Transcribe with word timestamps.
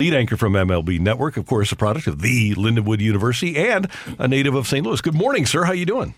Lead 0.00 0.14
anchor 0.14 0.38
from 0.38 0.54
MLB 0.54 0.98
Network, 0.98 1.36
of 1.36 1.44
course, 1.44 1.70
a 1.72 1.76
product 1.76 2.06
of 2.06 2.22
the 2.22 2.54
Lindenwood 2.54 3.00
University 3.00 3.58
and 3.58 3.86
a 4.18 4.26
native 4.26 4.54
of 4.54 4.66
St. 4.66 4.84
Louis. 4.84 5.02
Good 5.02 5.12
morning, 5.12 5.44
sir. 5.44 5.64
How 5.64 5.72
you 5.72 5.84
doing? 5.84 6.14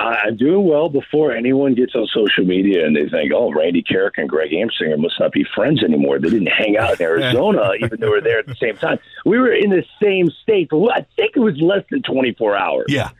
I'm 0.00 0.36
doing 0.36 0.66
well 0.68 0.88
before 0.88 1.30
anyone 1.30 1.76
gets 1.76 1.94
on 1.94 2.08
social 2.08 2.44
media 2.44 2.84
and 2.84 2.96
they 2.96 3.08
think, 3.08 3.30
oh, 3.32 3.52
Randy 3.52 3.84
Karraker 3.84 4.18
and 4.18 4.28
Greg 4.28 4.50
Amsinger 4.50 4.98
must 4.98 5.20
not 5.20 5.30
be 5.30 5.46
friends 5.54 5.84
anymore. 5.84 6.18
They 6.18 6.30
didn't 6.30 6.48
hang 6.48 6.76
out 6.76 7.00
in 7.00 7.02
Arizona, 7.06 7.74
even 7.80 8.00
though 8.00 8.08
we 8.08 8.14
were 8.14 8.20
there 8.20 8.40
at 8.40 8.48
the 8.48 8.56
same 8.56 8.76
time. 8.76 8.98
We 9.24 9.38
were 9.38 9.52
in 9.52 9.70
the 9.70 9.84
same 10.02 10.28
state 10.42 10.70
for, 10.70 10.90
I 10.90 11.06
think 11.14 11.36
it 11.36 11.40
was 11.40 11.60
less 11.60 11.84
than 11.92 12.02
24 12.02 12.56
hours. 12.56 12.86
Yeah 12.88 13.10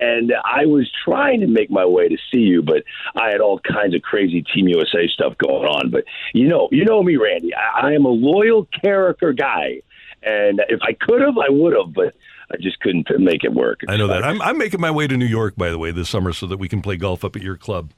and 0.00 0.32
I 0.44 0.66
was 0.66 0.90
trying 1.04 1.40
to 1.40 1.46
make 1.46 1.70
my 1.70 1.84
way 1.84 2.08
to 2.08 2.16
see 2.30 2.40
you, 2.40 2.62
but 2.62 2.84
I 3.14 3.30
had 3.30 3.40
all 3.40 3.58
kinds 3.60 3.94
of 3.94 4.02
crazy 4.02 4.42
Team 4.42 4.68
USA 4.68 5.08
stuff 5.08 5.36
going 5.38 5.66
on. 5.66 5.90
But 5.90 6.04
you 6.32 6.48
know, 6.48 6.68
you 6.70 6.84
know 6.84 7.02
me, 7.02 7.16
Randy. 7.16 7.54
I, 7.54 7.88
I 7.88 7.92
am 7.92 8.04
a 8.04 8.10
loyal 8.10 8.66
character 8.80 9.32
guy, 9.32 9.82
and 10.22 10.62
if 10.68 10.80
I 10.82 10.92
could 10.92 11.20
have, 11.20 11.38
I 11.38 11.50
would 11.50 11.74
have, 11.76 11.92
but. 11.92 12.14
I 12.50 12.56
just 12.60 12.80
couldn't 12.80 13.08
make 13.18 13.44
it 13.44 13.54
work. 13.54 13.80
I 13.88 13.96
know 13.96 14.08
that. 14.08 14.22
I'm, 14.22 14.42
I'm 14.42 14.58
making 14.58 14.78
my 14.78 14.90
way 14.90 15.06
to 15.06 15.16
New 15.16 15.24
York, 15.24 15.56
by 15.56 15.70
the 15.70 15.78
way, 15.78 15.90
this 15.90 16.10
summer 16.10 16.34
so 16.34 16.46
that 16.48 16.58
we 16.58 16.68
can 16.68 16.82
play 16.82 16.98
golf 16.98 17.24
up 17.24 17.34
at 17.34 17.40
your 17.40 17.56
club. 17.56 17.92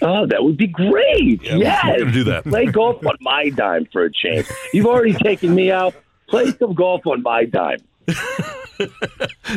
Oh, 0.00 0.26
that 0.26 0.42
would 0.42 0.56
be 0.56 0.66
great. 0.66 1.42
Yeah, 1.42 1.56
yes. 1.56 1.84
We're 1.84 1.96
going 1.96 2.06
to 2.06 2.12
do 2.12 2.24
that. 2.24 2.44
Play 2.44 2.64
golf 2.66 3.04
on 3.06 3.16
my 3.20 3.50
dime 3.50 3.86
for 3.92 4.04
a 4.04 4.10
change. 4.10 4.46
You've 4.72 4.86
already 4.86 5.12
taken 5.12 5.54
me 5.54 5.70
out. 5.70 5.94
Play 6.28 6.50
some 6.52 6.72
golf 6.72 7.06
on 7.06 7.22
my 7.22 7.44
dime. 7.44 7.78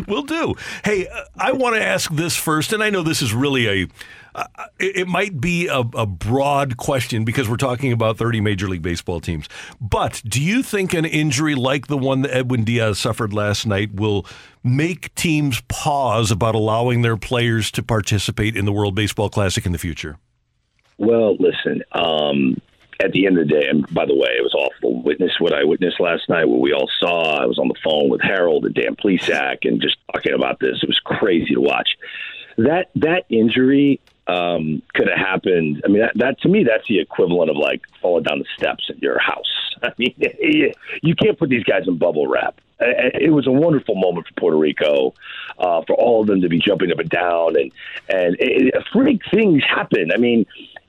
Will 0.07 0.23
do. 0.23 0.55
Hey, 0.83 1.07
uh, 1.07 1.23
I 1.37 1.51
want 1.51 1.75
to 1.75 1.83
ask 1.83 2.11
this 2.11 2.35
first, 2.35 2.73
and 2.73 2.83
I 2.83 2.89
know 2.89 3.03
this 3.03 3.21
is 3.21 3.33
really 3.33 3.67
a. 3.83 3.87
Uh, 4.35 4.45
it 4.77 5.07
might 5.07 5.41
be 5.41 5.65
a, 5.65 5.79
a, 5.79 6.05
broad 6.05 6.77
question 6.77 7.25
because 7.25 7.49
we're 7.49 7.55
talking 7.57 7.91
about 7.91 8.19
30 8.19 8.39
Major 8.39 8.67
League 8.67 8.83
Baseball 8.83 9.19
teams. 9.19 9.49
But 9.81 10.21
do 10.23 10.39
you 10.39 10.61
think 10.61 10.93
an 10.93 11.05
injury 11.05 11.55
like 11.55 11.87
the 11.87 11.97
one 11.97 12.21
that 12.21 12.35
Edwin 12.35 12.63
Diaz 12.63 12.99
suffered 12.99 13.33
last 13.33 13.65
night 13.65 13.95
will 13.95 14.27
make 14.63 15.15
teams 15.15 15.61
pause 15.69 16.29
about 16.29 16.53
allowing 16.53 17.01
their 17.01 17.17
players 17.17 17.71
to 17.71 17.81
participate 17.81 18.55
in 18.55 18.65
the 18.65 18.71
World 18.71 18.93
Baseball 18.93 19.29
Classic 19.29 19.65
in 19.65 19.71
the 19.71 19.79
future? 19.79 20.19
Well, 20.99 21.35
listen, 21.37 21.83
um, 21.93 22.61
at 22.99 23.11
the 23.11 23.27
end 23.27 23.37
of 23.37 23.47
the 23.47 23.53
day, 23.53 23.67
and 23.67 23.91
by 23.93 24.05
the 24.05 24.15
way, 24.15 24.29
it 24.37 24.43
was 24.43 24.53
awful. 24.53 25.01
Witness 25.01 25.39
what 25.39 25.53
I 25.53 25.63
witnessed 25.63 25.99
last 25.99 26.29
night, 26.29 26.47
what 26.47 26.59
we 26.59 26.73
all 26.73 26.89
saw. 26.99 27.41
I 27.41 27.45
was 27.45 27.59
on 27.59 27.67
the 27.67 27.79
phone 27.83 28.09
with 28.09 28.21
Harold 28.21 28.65
and 28.65 28.73
Dan 28.73 28.95
Plesac 28.95 29.59
and 29.67 29.81
just 29.81 29.97
talking 30.11 30.33
about 30.33 30.59
this. 30.59 30.81
It 30.81 30.87
was 30.87 30.99
crazy 30.99 31.53
to 31.53 31.61
watch. 31.61 31.97
That 32.57 32.89
that 32.95 33.25
injury 33.29 33.99
um, 34.27 34.81
could 34.93 35.07
have 35.07 35.17
happened. 35.17 35.81
I 35.85 35.87
mean, 35.87 36.01
that, 36.01 36.13
that 36.15 36.41
to 36.41 36.49
me, 36.49 36.63
that's 36.63 36.87
the 36.87 36.99
equivalent 36.99 37.49
of 37.49 37.57
like 37.57 37.83
falling 38.01 38.23
down 38.23 38.39
the 38.39 38.45
steps 38.57 38.89
at 38.89 39.01
your 39.01 39.19
house. 39.19 39.75
I 39.83 39.91
mean, 39.97 40.13
you 41.01 41.15
can't 41.15 41.37
put 41.37 41.49
these 41.49 41.63
guys 41.63 41.87
in 41.87 41.97
bubble 41.97 42.27
wrap. 42.27 42.59
It 42.79 43.33
was 43.33 43.47
a 43.47 43.51
wonderful 43.51 43.95
moment 43.95 44.27
for 44.27 44.33
Puerto 44.39 44.57
Rico, 44.57 45.15
uh, 45.57 45.81
for 45.87 45.95
all 45.95 46.21
of 46.21 46.27
them 46.27 46.41
to 46.41 46.49
be 46.49 46.59
jumping 46.59 46.91
up 46.91 46.99
and 46.99 47.09
down, 47.09 47.55
and 47.55 47.71
and 48.07 48.37
it, 48.39 48.73
freak 48.93 49.21
things 49.31 49.63
happen. 49.63 50.11
I 50.11 50.17
mean, 50.17 50.45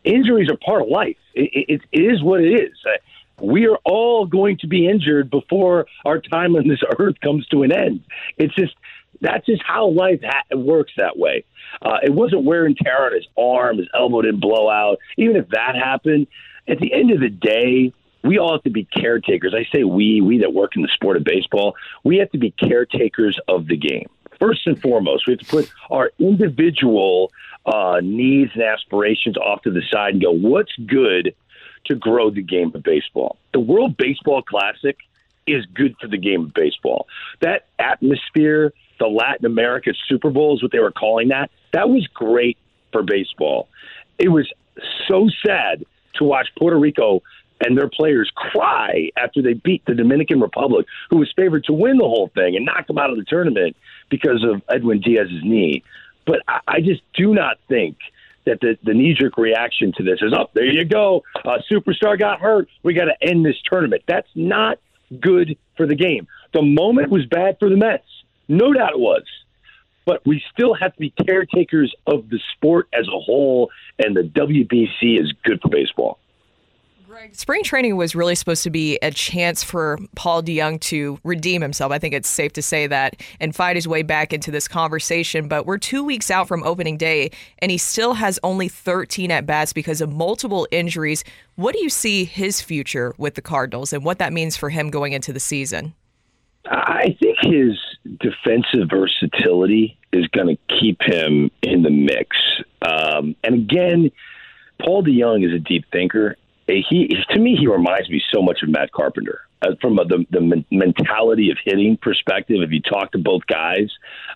injuries 0.08 0.50
are 0.50 0.56
part 0.56 0.82
of 0.82 0.88
life. 0.88 1.16
It, 1.34 1.50
it, 1.68 1.80
it 1.92 2.00
is 2.00 2.22
what 2.22 2.40
it 2.40 2.52
is. 2.52 2.76
Uh, 2.84 2.98
we 3.40 3.66
are 3.66 3.78
all 3.84 4.26
going 4.26 4.58
to 4.58 4.66
be 4.66 4.88
injured 4.88 5.30
before 5.30 5.86
our 6.04 6.20
time 6.20 6.56
on 6.56 6.66
this 6.66 6.80
earth 6.98 7.20
comes 7.22 7.46
to 7.48 7.62
an 7.62 7.72
end. 7.72 8.04
It's 8.36 8.54
just 8.54 8.74
that's 9.20 9.46
just 9.46 9.62
how 9.66 9.88
life 9.88 10.20
ha- 10.22 10.56
works 10.56 10.92
that 10.96 11.18
way. 11.18 11.44
Uh, 11.82 11.98
it 12.02 12.12
wasn't 12.12 12.44
wear 12.44 12.66
and 12.66 12.76
tear 12.76 13.06
on 13.06 13.14
his 13.14 13.26
arm, 13.36 13.78
his 13.78 13.88
elbow 13.94 14.22
didn't 14.22 14.40
blow 14.40 14.68
out. 14.68 14.98
Even 15.16 15.36
if 15.36 15.48
that 15.48 15.74
happened, 15.74 16.26
at 16.68 16.78
the 16.78 16.92
end 16.92 17.10
of 17.10 17.20
the 17.20 17.28
day, 17.28 17.92
we 18.22 18.38
all 18.38 18.52
have 18.52 18.62
to 18.64 18.70
be 18.70 18.84
caretakers. 18.84 19.54
I 19.56 19.66
say 19.74 19.84
we, 19.84 20.20
we 20.20 20.38
that 20.38 20.52
work 20.52 20.76
in 20.76 20.82
the 20.82 20.88
sport 20.88 21.16
of 21.16 21.24
baseball, 21.24 21.74
we 22.04 22.18
have 22.18 22.30
to 22.32 22.38
be 22.38 22.50
caretakers 22.50 23.38
of 23.48 23.66
the 23.66 23.76
game. 23.76 24.08
First 24.38 24.66
and 24.66 24.80
foremost, 24.80 25.26
we 25.26 25.32
have 25.32 25.40
to 25.40 25.46
put 25.46 25.72
our 25.90 26.12
individual 26.18 27.32
uh, 27.66 28.00
needs 28.02 28.52
and 28.54 28.62
aspirations 28.62 29.36
off 29.36 29.62
to 29.62 29.70
the 29.70 29.82
side 29.90 30.14
and 30.14 30.22
go, 30.22 30.30
what's 30.30 30.72
good 30.86 31.34
to 31.86 31.94
grow 31.94 32.30
the 32.30 32.42
game 32.42 32.72
of 32.74 32.82
baseball? 32.82 33.36
The 33.52 33.60
World 33.60 33.96
Baseball 33.96 34.42
Classic 34.42 34.96
is 35.46 35.64
good 35.66 35.96
for 36.00 36.06
the 36.06 36.18
game 36.18 36.44
of 36.44 36.54
baseball. 36.54 37.06
That 37.40 37.66
atmosphere, 37.78 38.72
the 38.98 39.06
Latin 39.06 39.46
America 39.46 39.92
Super 40.08 40.30
Bowl 40.30 40.56
is 40.56 40.62
what 40.62 40.72
they 40.72 40.78
were 40.78 40.92
calling 40.92 41.28
that. 41.28 41.50
That 41.72 41.88
was 41.88 42.06
great 42.12 42.58
for 42.92 43.02
baseball. 43.02 43.68
It 44.18 44.28
was 44.28 44.50
so 45.08 45.28
sad 45.44 45.84
to 46.14 46.24
watch 46.24 46.48
Puerto 46.58 46.78
Rico 46.78 47.22
and 47.60 47.76
their 47.76 47.88
players 47.88 48.30
cry 48.34 49.10
after 49.16 49.42
they 49.42 49.54
beat 49.54 49.84
the 49.86 49.94
Dominican 49.94 50.40
Republic, 50.40 50.86
who 51.10 51.16
was 51.16 51.32
favored 51.34 51.64
to 51.64 51.72
win 51.72 51.98
the 51.98 52.04
whole 52.04 52.30
thing 52.34 52.54
and 52.56 52.64
knock 52.64 52.86
them 52.86 52.98
out 52.98 53.10
of 53.10 53.16
the 53.16 53.24
tournament 53.24 53.76
because 54.08 54.44
of 54.44 54.62
Edwin 54.68 55.00
Diaz's 55.00 55.42
knee. 55.42 55.82
But 56.26 56.40
I, 56.46 56.60
I 56.66 56.80
just 56.80 57.02
do 57.14 57.34
not 57.34 57.58
think 57.68 57.96
that 58.44 58.60
the, 58.60 58.78
the 58.82 58.94
knee 58.94 59.14
jerk 59.14 59.36
reaction 59.36 59.92
to 59.96 60.02
this 60.02 60.20
is, 60.22 60.32
oh, 60.34 60.48
there 60.54 60.64
you 60.64 60.84
go. 60.84 61.22
A 61.44 61.58
superstar 61.70 62.18
got 62.18 62.40
hurt. 62.40 62.68
We 62.82 62.94
got 62.94 63.06
to 63.06 63.16
end 63.22 63.44
this 63.44 63.56
tournament. 63.64 64.02
That's 64.06 64.28
not 64.34 64.78
good 65.20 65.56
for 65.76 65.86
the 65.86 65.94
game. 65.94 66.26
The 66.52 66.62
moment 66.62 67.10
was 67.10 67.26
bad 67.26 67.58
for 67.58 67.68
the 67.68 67.76
Mets. 67.76 68.06
No 68.48 68.72
doubt 68.72 68.92
it 68.92 69.00
was. 69.00 69.24
But 70.06 70.24
we 70.26 70.42
still 70.52 70.72
have 70.72 70.94
to 70.94 70.98
be 70.98 71.10
caretakers 71.10 71.94
of 72.06 72.30
the 72.30 72.40
sport 72.54 72.88
as 72.94 73.06
a 73.08 73.20
whole, 73.20 73.70
and 73.98 74.16
the 74.16 74.22
WBC 74.22 75.20
is 75.20 75.32
good 75.44 75.60
for 75.60 75.68
baseball. 75.68 76.18
Spring 77.32 77.62
training 77.62 77.96
was 77.96 78.14
really 78.14 78.34
supposed 78.34 78.62
to 78.62 78.70
be 78.70 78.98
a 79.02 79.10
chance 79.10 79.62
for 79.62 79.98
Paul 80.14 80.42
DeJong 80.42 80.80
to 80.82 81.18
redeem 81.24 81.62
himself. 81.62 81.92
I 81.92 81.98
think 81.98 82.14
it's 82.14 82.28
safe 82.28 82.52
to 82.54 82.62
say 82.62 82.86
that 82.86 83.20
and 83.40 83.54
fight 83.54 83.76
his 83.76 83.88
way 83.88 84.02
back 84.02 84.32
into 84.32 84.50
this 84.50 84.68
conversation. 84.68 85.48
But 85.48 85.66
we're 85.66 85.78
two 85.78 86.04
weeks 86.04 86.30
out 86.30 86.48
from 86.48 86.62
opening 86.62 86.96
day, 86.96 87.30
and 87.58 87.70
he 87.70 87.78
still 87.78 88.14
has 88.14 88.38
only 88.42 88.68
13 88.68 89.30
at 89.30 89.46
bats 89.46 89.72
because 89.72 90.00
of 90.00 90.12
multiple 90.12 90.66
injuries. 90.70 91.24
What 91.56 91.74
do 91.74 91.82
you 91.82 91.90
see 91.90 92.24
his 92.24 92.60
future 92.60 93.14
with 93.18 93.34
the 93.34 93.42
Cardinals 93.42 93.92
and 93.92 94.04
what 94.04 94.18
that 94.18 94.32
means 94.32 94.56
for 94.56 94.70
him 94.70 94.90
going 94.90 95.12
into 95.12 95.32
the 95.32 95.40
season? 95.40 95.94
I 96.66 97.16
think 97.20 97.38
his 97.40 97.78
defensive 98.18 98.88
versatility 98.90 99.98
is 100.12 100.26
going 100.28 100.56
to 100.56 100.74
keep 100.80 101.00
him 101.02 101.50
in 101.62 101.82
the 101.82 101.90
mix. 101.90 102.36
Um, 102.82 103.36
and 103.42 103.54
again, 103.54 104.10
Paul 104.80 105.02
DeJong 105.02 105.46
is 105.46 105.52
a 105.52 105.58
deep 105.58 105.84
thinker, 105.90 106.36
he 106.68 107.16
to 107.30 107.38
me 107.38 107.56
he 107.56 107.66
reminds 107.66 108.08
me 108.08 108.22
so 108.32 108.42
much 108.42 108.62
of 108.62 108.68
Matt 108.68 108.92
Carpenter 108.92 109.42
uh, 109.62 109.70
from 109.80 109.96
the 109.96 110.24
the 110.30 110.64
mentality 110.70 111.50
of 111.50 111.58
hitting 111.64 111.96
perspective. 111.96 112.58
If 112.60 112.70
you 112.70 112.80
talk 112.80 113.12
to 113.12 113.18
both 113.18 113.46
guys, 113.46 113.90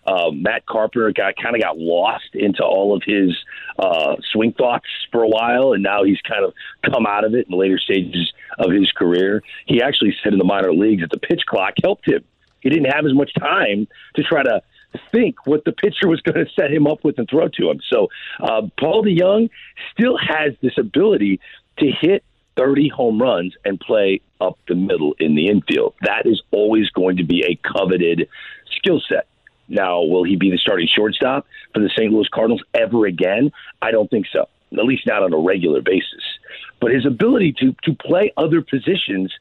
uh, 0.07 0.31
Matt 0.31 0.67
Carpenter 0.67 1.13
got 1.13 1.35
kind 1.37 1.55
of 1.55 1.63
got 1.63 1.79
lost 1.79 2.35
into 2.35 2.63
all 2.65 2.97
of 2.97 3.03
his 3.05 3.37
uh, 3.79 4.17
swing 4.33 4.53
thoughts 4.53 4.87
for 5.11 5.23
a 5.23 5.29
while, 5.29 5.73
and 5.73 5.83
now 5.83 6.05
he's 6.05 6.21
kind 6.23 6.45
of 6.45 6.55
come 6.91 7.07
out 7.07 7.25
of 7.25 7.35
it 7.35 7.47
in 7.47 7.51
the 7.51 7.57
later 7.57 7.79
stages 7.79 8.33
of 8.59 8.71
his 8.71 8.91
career. 8.93 9.43
He 9.67 9.83
actually 9.83 10.15
said 10.23 10.33
in 10.33 10.39
the 10.39 10.45
minor 10.45 10.73
leagues 10.73 11.03
that 11.03 11.11
the 11.11 11.21
pitch 11.21 11.43
clock 11.47 11.75
helped 11.83 12.09
him. 12.09 12.25
He 12.61 12.71
didn't 12.71 12.93
have 12.93 13.05
as 13.07 13.13
much 13.13 13.33
time 13.39 13.89
to 14.15 14.23
try 14.23 14.43
to 14.43 14.63
think 15.11 15.47
what 15.47 15.65
the 15.65 15.73
pitcher 15.73 16.09
was 16.09 16.21
going 16.25 16.45
to 16.45 16.51
set 16.53 16.71
him 16.71 16.87
up 16.87 17.05
with 17.05 17.19
and 17.19 17.29
throw 17.29 17.49
to 17.49 17.71
him. 17.71 17.81
So 17.93 18.09
uh, 18.41 18.63
Paul 18.79 19.05
DeJong 19.05 19.51
still 19.93 20.17
has 20.17 20.53
this 20.63 20.75
ability 20.79 21.41
to 21.79 21.91
hit 21.91 22.25
30 22.57 22.89
home 22.89 23.21
runs 23.21 23.55
and 23.65 23.81
play 23.81 24.21
up 24.41 24.59
the 24.69 24.75
middle 24.75 25.15
in 25.19 25.35
the 25.35 25.49
infield. 25.49 25.95
That 26.03 26.27
is 26.27 26.43
always 26.51 26.91
going 26.91 27.17
to 27.17 27.25
be 27.25 27.45
a 27.45 27.59
coveted 27.69 28.29
skill 28.77 29.01
set. 29.09 29.27
Now, 29.69 30.03
will 30.03 30.25
he 30.25 30.37
be 30.37 30.51
the 30.51 30.59
starting 30.59 30.89
shortstop 30.89 31.47
for 31.73 31.81
the 31.81 31.89
St. 31.89 32.13
Louis 32.13 32.29
Cardinals 32.29 32.63
ever 32.75 33.07
again? 33.07 33.53
I 33.81 33.91
don't 33.91 34.11
think 34.11 34.27
so, 34.31 34.49
at 34.73 34.85
least 34.85 35.07
not 35.07 35.23
on 35.23 35.33
a 35.33 35.39
regular 35.39 35.81
basis. 35.81 36.23
But 36.81 36.91
his 36.93 37.07
ability 37.07 37.55
to, 37.61 37.75
to 37.85 37.95
play 37.95 38.33
other 38.37 38.61
positions, 38.61 39.33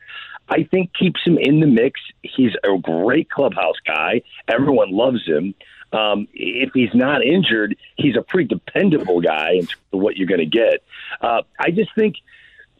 I 0.51 0.63
think 0.63 0.93
keeps 0.93 1.21
him 1.23 1.37
in 1.37 1.61
the 1.61 1.65
mix. 1.65 1.99
He's 2.21 2.51
a 2.63 2.77
great 2.77 3.29
clubhouse 3.29 3.77
guy. 3.87 4.21
Everyone 4.49 4.91
loves 4.91 5.25
him. 5.25 5.55
Um, 5.93 6.27
if 6.33 6.71
he's 6.73 6.93
not 6.93 7.23
injured, 7.23 7.77
he's 7.95 8.17
a 8.17 8.21
pretty 8.21 8.47
dependable 8.47 9.21
guy 9.21 9.51
in 9.53 9.65
terms 9.65 9.81
of 9.93 9.99
what 10.01 10.17
you're 10.17 10.27
going 10.27 10.41
to 10.41 10.45
get. 10.45 10.83
Uh, 11.21 11.43
I 11.57 11.71
just 11.71 11.93
think. 11.95 12.17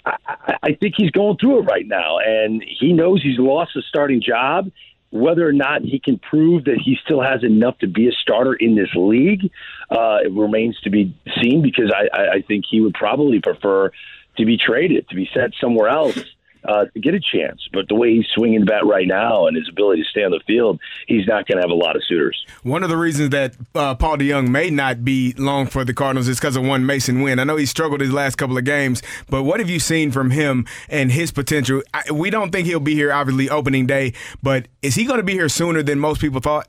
I, 0.03 0.57
I 0.63 0.73
think 0.73 0.95
he's 0.97 1.11
going 1.11 1.37
through 1.37 1.59
it 1.59 1.61
right 1.63 1.87
now, 1.87 2.17
and 2.17 2.63
he 2.67 2.91
knows 2.91 3.21
he's 3.21 3.37
lost 3.37 3.75
a 3.75 3.83
starting 3.83 4.21
job. 4.21 4.71
Whether 5.11 5.47
or 5.47 5.53
not 5.53 5.83
he 5.83 5.99
can 5.99 6.17
prove 6.17 6.63
that 6.65 6.79
he 6.83 6.97
still 7.03 7.21
has 7.21 7.43
enough 7.43 7.77
to 7.79 7.87
be 7.87 8.07
a 8.07 8.11
starter 8.11 8.53
in 8.53 8.75
this 8.75 8.89
league 8.95 9.51
uh, 9.91 10.19
it 10.23 10.31
remains 10.31 10.79
to 10.81 10.89
be 10.89 11.15
seen. 11.39 11.61
Because 11.61 11.91
I, 11.93 12.37
I 12.37 12.41
think 12.41 12.65
he 12.67 12.81
would 12.81 12.95
probably 12.95 13.39
prefer 13.41 13.91
to 14.37 14.45
be 14.45 14.57
traded, 14.57 15.07
to 15.09 15.15
be 15.15 15.29
sent 15.33 15.53
somewhere 15.61 15.89
else 15.89 16.17
uh, 16.65 16.85
to 16.85 16.99
get 16.99 17.13
a 17.13 17.19
chance. 17.19 17.61
But 17.73 17.87
the 17.87 17.95
way 17.95 18.15
he's 18.15 18.27
swinging 18.35 18.61
the 18.61 18.65
bat 18.65 18.85
right 18.85 19.07
now 19.07 19.47
and 19.47 19.55
his 19.55 19.67
ability 19.69 20.03
to 20.03 20.09
stay 20.09 20.23
on 20.23 20.31
the 20.31 20.41
field, 20.45 20.79
he's 21.07 21.27
not 21.27 21.47
going 21.47 21.57
to 21.57 21.61
have 21.61 21.71
a 21.71 21.75
lot 21.75 21.95
of 21.95 22.03
suitors. 22.07 22.45
One 22.63 22.83
of 22.83 22.89
the 22.89 22.97
reasons 22.97 23.29
that 23.31 23.55
uh, 23.75 23.95
Paul 23.95 24.17
DeJong 24.17 24.49
may 24.49 24.69
not 24.69 25.03
be 25.03 25.33
long 25.37 25.67
for 25.67 25.83
the 25.83 25.93
Cardinals 25.93 26.27
is 26.27 26.39
because 26.39 26.55
of 26.55 26.65
one 26.65 26.83
Masyn 26.83 27.23
Winn. 27.23 27.39
I 27.39 27.43
know 27.43 27.55
he 27.55 27.65
struggled 27.65 28.01
his 28.01 28.13
last 28.13 28.35
couple 28.35 28.57
of 28.57 28.65
games, 28.65 29.01
but 29.29 29.43
what 29.43 29.59
have 29.59 29.69
you 29.69 29.79
seen 29.79 30.11
from 30.11 30.31
him 30.31 30.65
and 30.89 31.11
his 31.11 31.31
potential? 31.31 31.81
I, 31.93 32.11
we 32.11 32.29
don't 32.29 32.51
think 32.51 32.67
he'll 32.67 32.79
be 32.79 32.95
here, 32.95 33.11
obviously, 33.11 33.49
opening 33.49 33.85
day, 33.85 34.13
but 34.41 34.67
is 34.81 34.95
he 34.95 35.05
going 35.05 35.19
to 35.19 35.23
be 35.23 35.33
here 35.33 35.49
sooner 35.49 35.83
than 35.83 35.99
most 35.99 36.21
people 36.21 36.39
thought? 36.39 36.67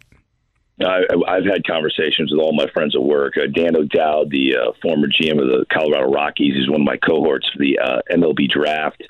I, 0.81 1.03
I've 1.29 1.45
had 1.45 1.67
conversations 1.67 2.33
with 2.33 2.41
all 2.41 2.55
my 2.55 2.67
friends 2.73 2.95
at 2.97 3.03
work. 3.03 3.35
Uh, 3.37 3.47
Dan 3.55 3.77
O'Dowd, 3.77 4.31
the 4.31 4.57
uh, 4.57 4.73
former 4.81 5.07
GM 5.07 5.41
of 5.41 5.47
the 5.47 5.67
Colorado 5.73 6.11
Rockies, 6.11 6.57
is 6.57 6.69
one 6.69 6.81
of 6.81 6.87
my 6.87 6.97
cohorts 6.97 7.49
for 7.51 7.59
the 7.59 7.79
uh, 7.79 8.01
MLB 8.11 8.49
draft 8.49 9.03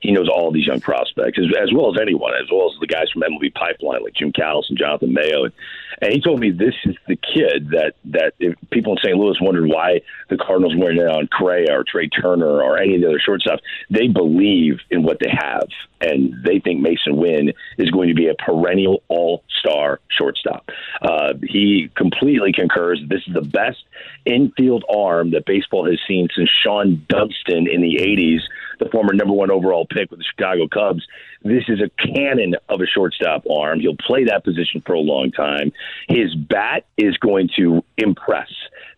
he 0.00 0.12
knows 0.12 0.28
all 0.28 0.50
these 0.52 0.66
young 0.66 0.80
prospects 0.80 1.38
as, 1.38 1.46
as 1.60 1.72
well 1.72 1.94
as 1.94 2.00
anyone, 2.00 2.32
as 2.34 2.48
well 2.52 2.70
as 2.72 2.78
the 2.80 2.86
guys 2.86 3.10
from 3.12 3.22
MLB 3.22 3.52
Pipeline 3.54 4.02
like 4.02 4.14
Jim 4.14 4.32
Callis 4.32 4.66
and 4.68 4.78
Jonathan 4.78 5.12
Mayo. 5.12 5.44
And, 5.44 5.52
and 6.00 6.12
he 6.12 6.20
told 6.20 6.40
me 6.40 6.50
this 6.50 6.74
is 6.84 6.96
the 7.08 7.16
kid 7.16 7.70
that 7.70 7.94
that 8.06 8.34
if 8.38 8.54
people 8.70 8.92
in 8.92 8.98
St. 8.98 9.16
Louis 9.16 9.36
wondered 9.40 9.68
why 9.68 10.00
the 10.28 10.36
Cardinals 10.36 10.76
weren't 10.76 10.98
in 10.98 11.06
on 11.06 11.28
Correa 11.28 11.72
or 11.72 11.84
Trea 11.84 12.08
Turner 12.08 12.62
or 12.62 12.78
any 12.78 12.94
of 12.94 13.00
the 13.00 13.08
other 13.08 13.20
shortstops, 13.26 13.60
they 13.90 14.06
believe 14.06 14.78
in 14.90 15.02
what 15.02 15.18
they 15.18 15.30
have, 15.30 15.66
and 16.00 16.34
they 16.44 16.60
think 16.60 16.86
Masyn 16.86 17.16
Winn 17.16 17.52
is 17.78 17.90
going 17.90 18.08
to 18.08 18.14
be 18.14 18.28
a 18.28 18.34
perennial 18.34 19.02
All 19.08 19.42
Star 19.58 20.00
shortstop. 20.08 20.68
Uh, 21.02 21.34
he 21.42 21.90
completely 21.96 22.52
concurs. 22.52 23.00
This 23.08 23.22
is 23.26 23.34
the 23.34 23.42
best 23.42 23.82
infield 24.24 24.84
arm 24.88 25.32
that 25.32 25.46
baseball 25.46 25.84
has 25.86 25.98
seen 26.06 26.28
since 26.34 26.48
Shawon 26.64 27.06
Dunston 27.08 27.66
in 27.68 27.80
the 27.80 27.96
'80s 27.96 28.40
the 28.78 28.88
former 28.90 29.12
number 29.12 29.34
one 29.34 29.50
overall 29.50 29.86
pick 29.86 30.10
with 30.10 30.20
the 30.20 30.24
Chicago 30.24 30.68
Cubs. 30.68 31.06
This 31.42 31.64
is 31.68 31.80
a 31.80 31.90
cannon 32.02 32.56
of 32.68 32.80
a 32.80 32.86
shortstop 32.86 33.44
arm. 33.50 33.80
He'll 33.80 33.96
play 33.96 34.24
that 34.24 34.44
position 34.44 34.82
for 34.84 34.94
a 34.94 35.00
long 35.00 35.30
time. 35.30 35.72
His 36.08 36.34
bat 36.34 36.86
is 36.96 37.16
going 37.18 37.50
to 37.56 37.82
impress. 37.96 38.48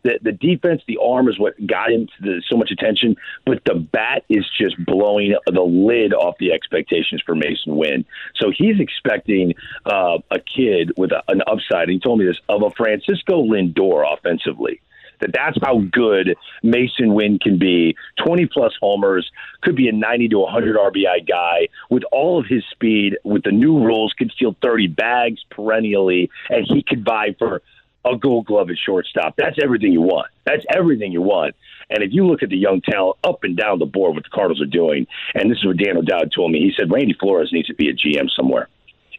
The, 0.03 0.19
the 0.23 0.33
defense, 0.33 0.83
the 0.89 0.99
arm 1.03 1.29
is 1.29 1.39
what 1.39 1.55
got 1.67 1.93
him 1.93 2.09
the, 2.21 2.43
so 2.49 2.57
much 2.57 2.71
attention, 2.71 3.17
but 3.45 3.63
the 3.67 3.75
bat 3.75 4.25
is 4.31 4.47
just 4.59 4.83
blowing 4.85 5.35
the 5.47 5.61
lid 5.61 6.15
off 6.15 6.37
the 6.39 6.53
expectations 6.53 7.23
for 7.25 7.35
Masyn 7.35 7.77
Winn. 7.77 8.07
So 8.37 8.51
he's 8.57 8.81
expecting 8.81 9.55
uh, 9.85 10.19
a 10.31 10.39
kid 10.41 10.93
with 10.97 11.13
a, 11.13 11.23
an 11.29 11.43
upside. 11.47 11.91
He 11.91 11.99
told 11.99 12.19
me 12.19 12.25
this 12.25 12.41
of 12.49 12.63
a 12.63 12.71
Francisco 12.71 13.43
Lindor 13.43 14.11
offensively 14.11 14.81
that 15.21 15.33
that's 15.33 15.59
how 15.63 15.81
good 15.93 16.37
Masyn 16.65 17.15
Winn 17.15 17.39
can 17.39 17.59
be. 17.59 17.97
20 18.25 18.47
plus 18.47 18.73
homers, 18.81 19.31
could 19.63 19.77
be 19.77 19.89
a 19.89 19.93
90 19.93 20.29
to 20.29 20.39
100 20.39 20.77
RBI 20.77 21.29
guy 21.29 21.69
with 21.91 22.03
all 22.13 22.39
of 22.39 22.47
his 22.47 22.65
speed. 22.71 23.19
With 23.25 23.43
the 23.45 23.53
new 23.53 23.85
rules, 23.85 24.13
could 24.15 24.31
steal 24.33 24.57
30 24.63 24.89
bags 24.89 25.45
perennially, 25.51 26.31
and 26.49 26.67
he 26.67 26.83
could 26.83 27.05
vie 27.05 27.35
for 27.39 27.63
a 28.05 28.17
Gold 28.17 28.47
Glove 28.47 28.71
at 28.71 28.79
shortstop. 28.79 29.35
That's 29.37 29.59
everything 29.63 29.93
you 29.93 30.01
want. 30.01 30.29
That's 30.45 30.65
everything 30.75 31.13
you 31.13 31.23
want. 31.23 31.55
And 31.91 32.03
if 32.03 32.13
you 32.13 32.27
look 32.27 32.43
at 32.43 32.49
the 32.49 32.57
young 32.57 32.81
talent 32.81 33.19
up 33.25 33.45
and 33.45 33.57
down 33.57 33.79
the 33.79 33.87
board, 33.87 34.15
what 34.15 34.25
the 34.25 34.31
Cardinals 34.31 34.63
are 34.63 34.67
doing, 34.67 35.07
and 35.35 35.51
this 35.51 35.59
is 35.59 35.67
what 35.67 35.77
Dan 35.77 35.97
O'Dowd 35.97 36.33
told 36.35 36.53
me. 36.53 36.61
He 36.61 36.73
said 36.77 36.91
Randy 36.91 37.15
Flores 37.15 37.51
needs 37.53 37.69
to 37.69 37.75
be 37.75 37.91
a 37.91 37.95
GM 37.95 38.31
somewhere. 38.31 38.69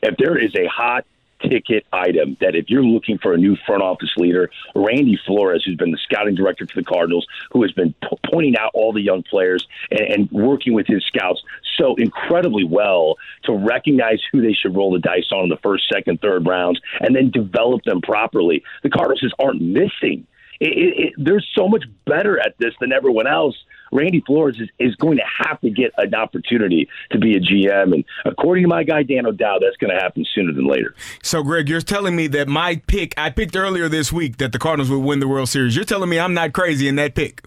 If 0.01 0.17
there 0.17 0.37
is 0.37 0.55
a 0.55 0.65
hot 0.67 1.05
ticket 1.43 1.85
item 1.91 2.37
that 2.41 2.55
if 2.55 2.69
you're 2.69 2.83
looking 2.83 3.17
for 3.17 3.33
a 3.33 3.37
new 3.37 3.55
front 3.65 3.83
office 3.83 4.13
leader, 4.17 4.49
Randy 4.75 5.19
Flores, 5.25 5.63
who's 5.65 5.75
been 5.75 5.91
the 5.91 5.99
scouting 6.03 6.35
director 6.35 6.65
for 6.67 6.79
the 6.79 6.85
Cardinals, 6.85 7.25
who 7.51 7.61
has 7.63 7.71
been 7.71 7.93
p- 8.01 8.17
pointing 8.31 8.57
out 8.57 8.71
all 8.73 8.93
the 8.93 9.01
young 9.01 9.23
players 9.23 9.67
and, 9.89 10.01
and 10.01 10.31
working 10.31 10.73
with 10.73 10.87
his 10.87 11.03
scouts 11.05 11.41
so 11.77 11.95
incredibly 11.95 12.63
well 12.63 13.15
to 13.43 13.53
recognize 13.53 14.19
who 14.31 14.41
they 14.41 14.53
should 14.53 14.75
roll 14.75 14.91
the 14.91 14.99
dice 14.99 15.31
on 15.31 15.43
in 15.43 15.49
the 15.49 15.57
first, 15.57 15.87
second, 15.91 16.21
third 16.21 16.45
rounds, 16.45 16.79
and 16.99 17.15
then 17.15 17.31
develop 17.31 17.83
them 17.83 18.01
properly. 18.01 18.63
The 18.83 18.89
Cardinals 18.89 19.21
just 19.21 19.35
aren't 19.39 19.61
missing. 19.61 20.27
It, 20.61 20.77
it, 20.77 20.93
it, 20.97 21.13
they're 21.17 21.43
so 21.55 21.67
much 21.67 21.83
better 22.05 22.39
at 22.39 22.55
this 22.59 22.73
than 22.79 22.93
everyone 22.93 23.27
else 23.27 23.55
Randy 23.91 24.23
Flores 24.25 24.57
is, 24.59 24.69
is 24.79 24.95
going 24.95 25.17
to 25.17 25.23
have 25.45 25.59
to 25.61 25.69
get 25.69 25.91
an 25.97 26.15
opportunity 26.15 26.87
to 27.11 27.19
be 27.19 27.35
a 27.35 27.39
GM. 27.39 27.93
And 27.93 28.05
according 28.25 28.63
to 28.63 28.67
my 28.67 28.83
guy, 28.83 29.03
Dan 29.03 29.25
O'Dowd, 29.25 29.61
that's 29.61 29.77
going 29.77 29.95
to 29.95 30.01
happen 30.01 30.25
sooner 30.33 30.53
than 30.53 30.67
later. 30.67 30.95
So, 31.23 31.43
Greg, 31.43 31.69
you're 31.69 31.81
telling 31.81 32.15
me 32.15 32.27
that 32.27 32.47
my 32.47 32.77
pick, 32.87 33.13
I 33.17 33.29
picked 33.29 33.55
earlier 33.55 33.89
this 33.89 34.11
week 34.11 34.37
that 34.37 34.51
the 34.51 34.59
Cardinals 34.59 34.89
would 34.89 34.99
win 34.99 35.19
the 35.19 35.27
World 35.27 35.49
Series. 35.49 35.75
You're 35.75 35.85
telling 35.85 36.09
me 36.09 36.19
I'm 36.19 36.33
not 36.33 36.53
crazy 36.53 36.87
in 36.87 36.95
that 36.95 37.15
pick. 37.15 37.45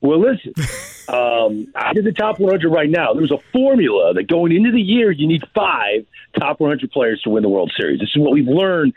Well, 0.00 0.20
listen, 0.20 0.52
um, 1.08 1.72
I 1.74 1.94
did 1.94 2.04
the 2.04 2.12
top 2.12 2.38
100 2.38 2.68
right 2.68 2.90
now. 2.90 3.14
There's 3.14 3.32
a 3.32 3.38
formula 3.52 4.12
that 4.14 4.24
going 4.24 4.52
into 4.52 4.70
the 4.70 4.80
year, 4.80 5.10
you 5.10 5.26
need 5.26 5.42
five 5.54 6.04
top 6.38 6.60
100 6.60 6.90
players 6.90 7.22
to 7.22 7.30
win 7.30 7.42
the 7.42 7.48
World 7.48 7.72
Series. 7.78 8.00
This 8.00 8.10
is 8.14 8.20
what 8.20 8.32
we've 8.32 8.46
learned 8.46 8.92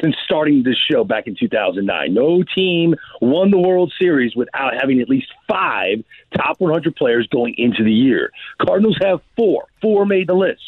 since 0.00 0.16
starting 0.24 0.62
this 0.62 0.78
show 0.90 1.04
back 1.04 1.26
in 1.26 1.36
2009. 1.36 2.14
No 2.14 2.42
team 2.42 2.94
won 3.20 3.50
the 3.50 3.58
World 3.58 3.92
Series 4.00 4.34
without 4.34 4.74
having 4.80 5.00
at 5.00 5.08
least 5.08 5.28
five 5.48 6.02
top 6.34 6.60
100 6.60 6.96
players 6.96 7.26
going 7.28 7.54
into 7.58 7.84
the 7.84 7.92
year. 7.92 8.30
Cardinals 8.60 8.96
have 9.02 9.20
four. 9.36 9.66
Four 9.80 10.06
made 10.06 10.28
the 10.28 10.34
list. 10.34 10.62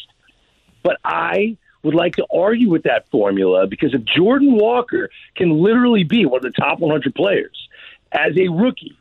But 0.83 0.97
I 1.03 1.57
would 1.83 1.95
like 1.95 2.15
to 2.15 2.25
argue 2.33 2.69
with 2.69 2.83
that 2.83 3.09
formula 3.09 3.67
because 3.67 3.93
if 3.93 4.03
Jordan 4.05 4.53
Walker 4.53 5.09
can 5.35 5.51
literally 5.61 6.03
be 6.03 6.25
one 6.25 6.45
of 6.45 6.53
the 6.53 6.61
top 6.61 6.79
100 6.79 7.13
players 7.15 7.67
as 8.11 8.37
a 8.37 8.47
rookie, 8.49 8.97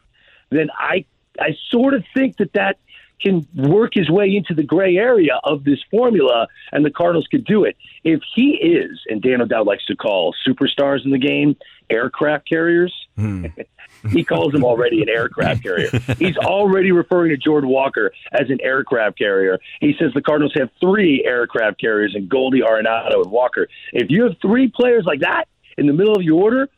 then 0.50 0.68
I 0.76 1.04
I 1.38 1.56
sort 1.70 1.94
of 1.94 2.04
think 2.14 2.36
that 2.36 2.52
that 2.52 2.78
can 3.24 3.46
work 3.54 3.92
his 3.94 4.10
way 4.10 4.36
into 4.36 4.54
the 4.54 4.62
gray 4.62 4.96
area 4.96 5.40
of 5.44 5.64
this 5.64 5.78
formula, 5.90 6.46
and 6.72 6.84
the 6.84 6.90
Cardinals 6.90 7.26
could 7.30 7.44
do 7.44 7.64
it. 7.64 7.76
If 8.04 8.20
he 8.34 8.50
is, 8.52 9.00
and 9.08 9.22
Dan 9.22 9.40
O'Dowd 9.40 9.66
likes 9.66 9.86
to 9.86 9.96
call 9.96 10.34
superstars 10.46 11.04
in 11.04 11.10
the 11.10 11.18
game 11.18 11.56
aircraft 11.90 12.48
carriers, 12.48 12.94
hmm. 13.16 13.46
he 14.10 14.24
calls 14.24 14.52
them 14.52 14.64
already 14.64 15.02
an 15.02 15.08
aircraft 15.08 15.62
carrier. 15.62 15.88
He's 16.18 16.36
already 16.36 16.92
referring 16.92 17.30
to 17.30 17.36
Jordan 17.36 17.70
Walker 17.70 18.12
as 18.32 18.50
an 18.50 18.58
aircraft 18.62 19.18
carrier. 19.18 19.58
He 19.80 19.94
says 19.98 20.12
the 20.14 20.22
Cardinals 20.22 20.52
have 20.56 20.70
three 20.80 21.24
aircraft 21.24 21.80
carriers 21.80 22.14
in 22.14 22.28
Goldie, 22.28 22.60
Arenado, 22.60 23.22
and 23.22 23.30
Walker. 23.30 23.68
If 23.92 24.10
you 24.10 24.24
have 24.24 24.36
three 24.40 24.68
players 24.68 25.04
like 25.06 25.20
that 25.20 25.46
in 25.78 25.86
the 25.86 25.92
middle 25.92 26.14
of 26.14 26.22
your 26.22 26.42
order, 26.42 26.68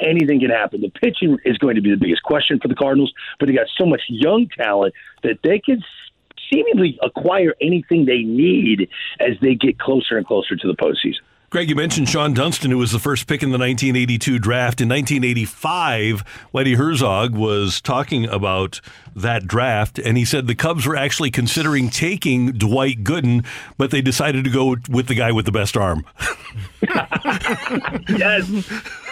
anything 0.00 0.40
can 0.40 0.50
happen. 0.50 0.80
The 0.80 0.90
pitching 0.90 1.38
is 1.44 1.58
going 1.58 1.76
to 1.76 1.82
be 1.82 1.90
the 1.90 1.96
biggest 1.96 2.22
question 2.22 2.58
for 2.60 2.68
the 2.68 2.74
Cardinals, 2.74 3.12
but 3.38 3.46
they 3.46 3.54
got 3.54 3.66
so 3.78 3.86
much 3.86 4.02
young 4.08 4.48
talent 4.48 4.94
that 5.22 5.38
they 5.42 5.58
can 5.58 5.82
seemingly 6.52 6.98
acquire 7.02 7.54
anything 7.60 8.04
they 8.04 8.22
need 8.22 8.88
as 9.20 9.36
they 9.40 9.54
get 9.54 9.78
closer 9.78 10.16
and 10.16 10.26
closer 10.26 10.56
to 10.56 10.66
the 10.66 10.74
postseason. 10.74 11.20
Greg, 11.54 11.70
you 11.70 11.76
mentioned 11.76 12.08
Shawon 12.08 12.34
Dunston, 12.34 12.72
who 12.72 12.78
was 12.78 12.90
the 12.90 12.98
first 12.98 13.28
pick 13.28 13.40
in 13.40 13.50
the 13.50 13.58
1982 13.58 14.40
draft. 14.40 14.80
In 14.80 14.88
1985, 14.88 16.24
Whitey 16.52 16.74
Herzog 16.74 17.36
was 17.36 17.80
talking 17.80 18.26
about 18.26 18.80
that 19.14 19.46
draft, 19.46 20.00
and 20.00 20.18
he 20.18 20.24
said 20.24 20.48
the 20.48 20.56
Cubs 20.56 20.84
were 20.84 20.96
actually 20.96 21.30
considering 21.30 21.90
taking 21.90 22.50
Dwight 22.50 23.04
Gooden, 23.04 23.46
but 23.78 23.92
they 23.92 24.02
decided 24.02 24.42
to 24.42 24.50
go 24.50 24.74
with 24.88 25.06
the 25.06 25.14
guy 25.14 25.30
with 25.30 25.44
the 25.44 25.52
best 25.52 25.76
arm. 25.76 26.04
yes. 28.08 28.50